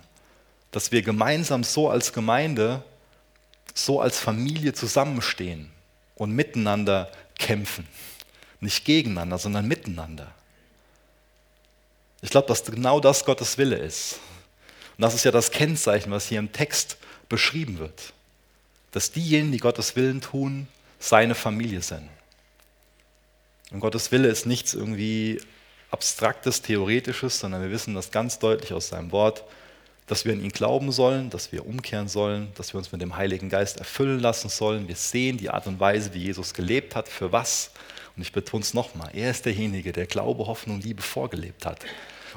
dass 0.77 0.93
wir 0.93 1.01
gemeinsam 1.01 1.65
so 1.65 1.89
als 1.89 2.13
Gemeinde 2.13 2.83
so 3.73 3.99
als 3.99 4.21
Familie 4.21 4.75
zusammenstehen 4.75 5.71
und 6.17 6.33
miteinander 6.33 7.11
kämpfen. 7.39 7.89
Nicht 8.61 8.85
gegeneinander, 8.85 9.39
sondern 9.39 9.67
miteinander. 9.67 10.35
Ich 12.21 12.29
glaube, 12.29 12.49
dass 12.49 12.63
genau 12.63 13.01
das 13.01 13.25
Gottes 13.25 13.57
Wille 13.57 13.77
ist. 13.77 14.19
Und 14.99 15.03
das 15.03 15.15
ist 15.15 15.25
ja 15.25 15.31
das 15.31 15.51
Kennzeichen, 15.51 16.11
was 16.11 16.29
hier 16.29 16.41
im 16.41 16.53
Text 16.53 16.99
beschrieben 17.31 17.79
wird. 17.79 18.13
Dass 18.93 19.11
diejenigen, 19.11 19.53
die 19.53 19.61
Gottes 19.61 19.97
Willen 19.97 20.21
tun, 20.21 20.69
seine 20.99 21.35
Familie 21.35 21.81
sind. 21.81 22.07
Und 23.71 23.81
Gottes 23.81 24.13
Wille 24.13 24.29
ist 24.29 24.45
nichts 24.45 24.75
irgendwie 24.75 25.41
Abstraktes, 25.91 26.61
Theoretisches, 26.61 27.39
sondern 27.39 27.63
wir 27.63 27.71
wissen 27.71 27.95
das 27.95 28.11
ganz 28.11 28.39
deutlich 28.39 28.75
aus 28.75 28.89
seinem 28.89 29.11
Wort, 29.11 29.43
dass 30.07 30.25
wir 30.25 30.33
an 30.33 30.41
ihn 30.41 30.51
glauben 30.51 30.93
sollen, 30.93 31.31
dass 31.31 31.51
wir 31.51 31.67
umkehren 31.67 32.09
sollen, 32.09 32.49
dass 32.55 32.73
wir 32.73 32.79
uns 32.79 32.93
mit 32.93 33.01
dem 33.01 33.17
Heiligen 33.17 33.49
Geist 33.49 33.79
erfüllen 33.79 34.21
lassen 34.21 34.49
sollen. 34.49 34.87
Wir 34.87 34.95
sehen 34.95 35.37
die 35.37 35.51
Art 35.51 35.67
und 35.67 35.81
Weise, 35.81 36.15
wie 36.15 36.23
Jesus 36.23 36.55
gelebt 36.55 36.95
hat, 36.95 37.09
für 37.09 37.33
was. 37.33 37.73
Und 38.15 38.23
ich 38.23 38.33
betone 38.33 38.63
es 38.63 38.73
nochmal, 38.73 39.11
er 39.13 39.31
ist 39.31 39.45
derjenige, 39.45 39.93
der 39.93 40.07
Glaube, 40.07 40.47
Hoffnung, 40.47 40.81
Liebe 40.81 41.03
vorgelebt 41.03 41.67
hat. 41.67 41.85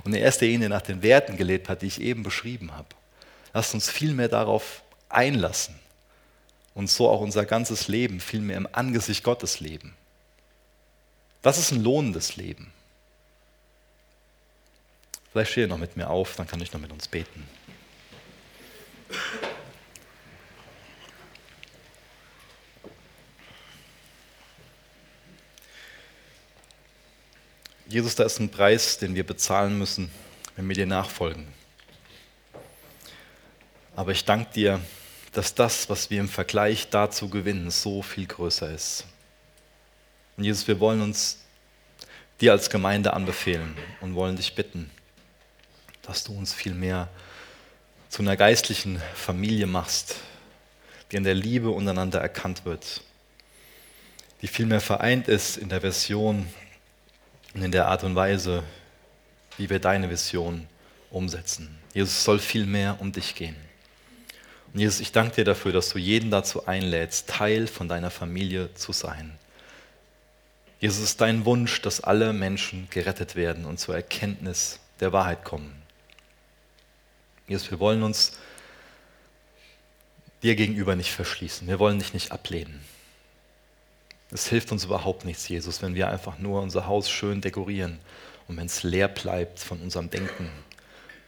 Und 0.04 0.14
er 0.14 0.28
ist 0.28 0.42
derjenige, 0.42 0.70
der 0.70 0.78
nach 0.78 0.86
den 0.86 1.04
Werten 1.04 1.38
gelebt 1.38 1.70
hat, 1.70 1.82
die 1.84 1.88
ich 1.88 2.02
eben 2.02 2.24
beschrieben 2.24 2.76
habe. 2.76 2.90
Lasst 3.54 3.74
uns 3.74 3.90
viel 3.90 4.14
mehr 4.14 4.28
darauf 4.28 4.84
einlassen 5.08 5.76
und 6.74 6.90
so 6.90 7.10
auch 7.10 7.22
unser 7.22 7.46
ganzes 7.46 7.88
Leben 7.88 8.20
viel 8.20 8.42
mehr 8.42 8.58
im 8.58 8.68
Angesicht 8.72 9.24
Gottes 9.24 9.60
leben. 9.60 9.96
Das 11.42 11.58
ist 11.58 11.72
ein 11.72 11.84
lohnendes 11.84 12.36
Leben. 12.36 12.72
Vielleicht 15.32 15.52
stehe 15.52 15.68
noch 15.68 15.78
mit 15.78 15.96
mir 15.96 16.10
auf, 16.10 16.36
dann 16.36 16.48
kann 16.48 16.62
ich 16.62 16.74
noch 16.74 16.82
mit 16.82 16.92
uns 16.92 17.08
beten. 17.08 17.48
Jesus, 27.88 28.14
da 28.14 28.24
ist 28.24 28.40
ein 28.40 28.50
Preis, 28.50 29.00
den 29.00 29.16
wir 29.16 29.26
bezahlen 29.26 29.78
müssen, 29.78 30.12
wenn 30.56 30.68
wir 30.68 30.76
dir 30.76 30.86
nachfolgen. 30.86 31.48
Aber 33.96 34.12
ich 34.12 34.24
danke 34.24 34.54
dir, 34.54 34.80
dass 35.34 35.56
das, 35.56 35.90
was 35.90 36.10
wir 36.12 36.20
im 36.20 36.30
Vergleich 36.30 36.90
dazu 36.90 37.30
gewinnen, 37.30 37.72
so 37.72 38.04
viel 38.04 38.28
größer 38.28 38.72
ist. 38.72 39.06
Und 40.38 40.44
Jesus, 40.44 40.68
wir 40.68 40.80
wollen 40.80 41.02
uns 41.02 41.40
dir 42.40 42.52
als 42.52 42.70
Gemeinde 42.70 43.14
anbefehlen 43.14 43.76
und 44.02 44.16
wollen 44.16 44.36
dich 44.36 44.54
bitten, 44.54 44.92
dass 46.04 46.24
du 46.24 46.38
uns 46.38 46.54
viel 46.54 46.74
mehr 46.74 47.10
zu 48.10 48.24
einer 48.24 48.36
geistlichen 48.36 49.02
Familie 49.14 49.68
machst, 49.68 50.16
die 51.12 51.16
in 51.16 51.24
der 51.24 51.36
Liebe 51.36 51.70
untereinander 51.70 52.20
erkannt 52.20 52.66
wird, 52.66 53.02
die 54.42 54.48
viel 54.48 54.66
mehr 54.66 54.82
vereint 54.82 55.28
ist 55.28 55.58
in 55.58 55.70
der 55.70 55.82
Version 55.82 56.48
und 57.54 57.64
in 57.64 57.72
der 57.72 57.88
Art 57.88 58.04
und 58.04 58.16
Weise, 58.16 58.64
wie 59.58 59.70
wir 59.70 59.80
deine 59.80 60.10
Vision 60.10 60.68
umsetzen. 61.12 61.78
Jesus, 61.94 62.18
es 62.18 62.24
soll 62.24 62.40
viel 62.40 62.66
mehr 62.66 62.98
um 63.00 63.12
dich 63.12 63.36
gehen. 63.36 63.56
Und 64.74 64.80
Jesus, 64.80 65.00
ich 65.00 65.12
danke 65.12 65.36
dir 65.36 65.46
dafür, 65.46 65.72
dass 65.72 65.90
du 65.90 65.98
jeden 65.98 66.32
dazu 66.32 66.68
einlädst, 66.68 67.28
Teil 67.28 67.68
von 67.68 67.88
deiner 67.88 68.12
Familie 68.12 68.74
zu 68.76 68.92
sein. 68.92 69.38
Jesus, 70.80 71.00
es 71.00 71.04
ist 71.06 71.22
dein 71.22 71.46
Wunsch, 71.46 71.82
dass 71.82 72.02
alle 72.02 72.34
Menschen 72.34 72.88
gerettet 72.90 73.36
werden 73.36 73.66
und 73.66 73.80
zur 73.80 73.96
Erkenntnis 73.96 74.80
der 75.00 75.12
Wahrheit 75.12 75.44
kommen. 75.44 75.79
Jesus, 77.50 77.72
wir 77.72 77.80
wollen 77.80 78.04
uns 78.04 78.34
dir 80.44 80.56
gegenüber 80.56 80.96
nicht 80.96 81.12
verschließen. 81.12 81.68
Wir 81.68 81.80
wollen 81.80 82.00
dich 82.00 82.14
nicht 82.14 82.32
ablehnen. 82.32 82.80
Es 84.32 84.48
hilft 84.48 84.72
uns 84.72 84.86
überhaupt 84.86 85.26
nichts, 85.26 85.48
Jesus, 85.48 85.82
wenn 85.82 85.96
wir 85.96 86.10
einfach 86.10 86.38
nur 86.38 86.62
unser 86.62 86.86
Haus 86.86 87.10
schön 87.10 87.42
dekorieren 87.42 88.00
und 88.48 88.58
wenn 88.58 88.68
es 88.68 88.84
leer 88.84 89.08
bleibt 89.08 89.60
von 89.60 89.82
unserem 89.82 90.12
Denken, 90.12 90.52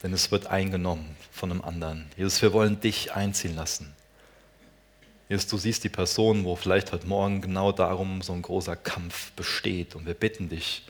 denn 0.04 0.14
es 0.14 0.32
wird 0.32 0.48
eingenommen 0.48 1.16
von 1.32 1.52
einem 1.52 1.62
anderen. 1.62 2.08
Jesus, 2.16 2.42
wir 2.44 2.54
wollen 2.54 2.80
dich 2.80 3.14
einziehen 3.14 3.56
lassen. 3.56 3.92
Jesus, 5.28 5.48
du 5.48 5.58
siehst 5.58 5.84
die 5.84 5.90
Person, 5.90 6.44
wo 6.44 6.56
vielleicht 6.56 6.92
heute 6.92 7.08
Morgen 7.08 7.42
genau 7.42 7.72
darum 7.72 8.22
so 8.22 8.34
ein 8.34 8.44
großer 8.44 8.76
Kampf 8.76 9.32
besteht 9.32 9.96
und 9.96 10.06
wir 10.06 10.14
bitten 10.14 10.50
dich, 10.50 10.86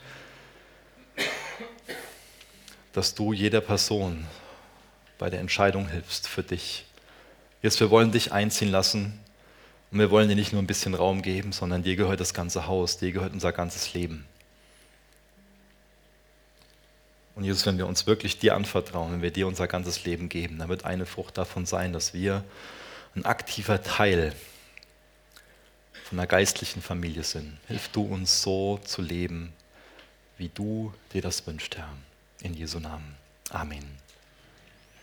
dass 2.91 3.15
du 3.15 3.31
jeder 3.31 3.61
Person 3.61 4.27
bei 5.21 5.29
der 5.29 5.39
Entscheidung 5.39 5.87
hilfst 5.87 6.27
für 6.27 6.41
dich. 6.41 6.83
Jesus, 7.61 7.79
wir 7.79 7.91
wollen 7.91 8.11
dich 8.11 8.31
einziehen 8.31 8.71
lassen 8.71 9.19
und 9.91 9.99
wir 9.99 10.09
wollen 10.09 10.27
dir 10.27 10.35
nicht 10.35 10.51
nur 10.51 10.59
ein 10.59 10.65
bisschen 10.65 10.95
Raum 10.95 11.21
geben, 11.21 11.51
sondern 11.51 11.83
dir 11.83 11.95
gehört 11.95 12.19
das 12.19 12.33
ganze 12.33 12.65
Haus, 12.65 12.97
dir 12.97 13.11
gehört 13.11 13.31
unser 13.31 13.51
ganzes 13.51 13.93
Leben. 13.93 14.25
Und 17.35 17.43
Jesus, 17.43 17.67
wenn 17.67 17.77
wir 17.77 17.85
uns 17.85 18.07
wirklich 18.07 18.39
dir 18.39 18.55
anvertrauen, 18.55 19.11
wenn 19.11 19.21
wir 19.21 19.29
dir 19.29 19.45
unser 19.45 19.67
ganzes 19.67 20.05
Leben 20.05 20.27
geben, 20.27 20.57
dann 20.57 20.69
wird 20.69 20.85
eine 20.85 21.05
Frucht 21.05 21.37
davon 21.37 21.67
sein, 21.67 21.93
dass 21.93 22.15
wir 22.15 22.43
ein 23.15 23.23
aktiver 23.23 23.83
Teil 23.83 24.33
von 26.03 26.17
einer 26.17 26.25
geistlichen 26.25 26.81
Familie 26.81 27.23
sind. 27.23 27.59
Hilf 27.67 27.89
du 27.89 28.01
uns 28.01 28.41
so 28.41 28.79
zu 28.83 29.03
leben, 29.03 29.53
wie 30.39 30.49
du 30.49 30.91
dir 31.13 31.21
das 31.21 31.45
wünscht, 31.45 31.77
Herr. 31.77 31.93
In 32.41 32.55
Jesu 32.55 32.79
Namen. 32.79 33.15
Amen. 33.51 34.00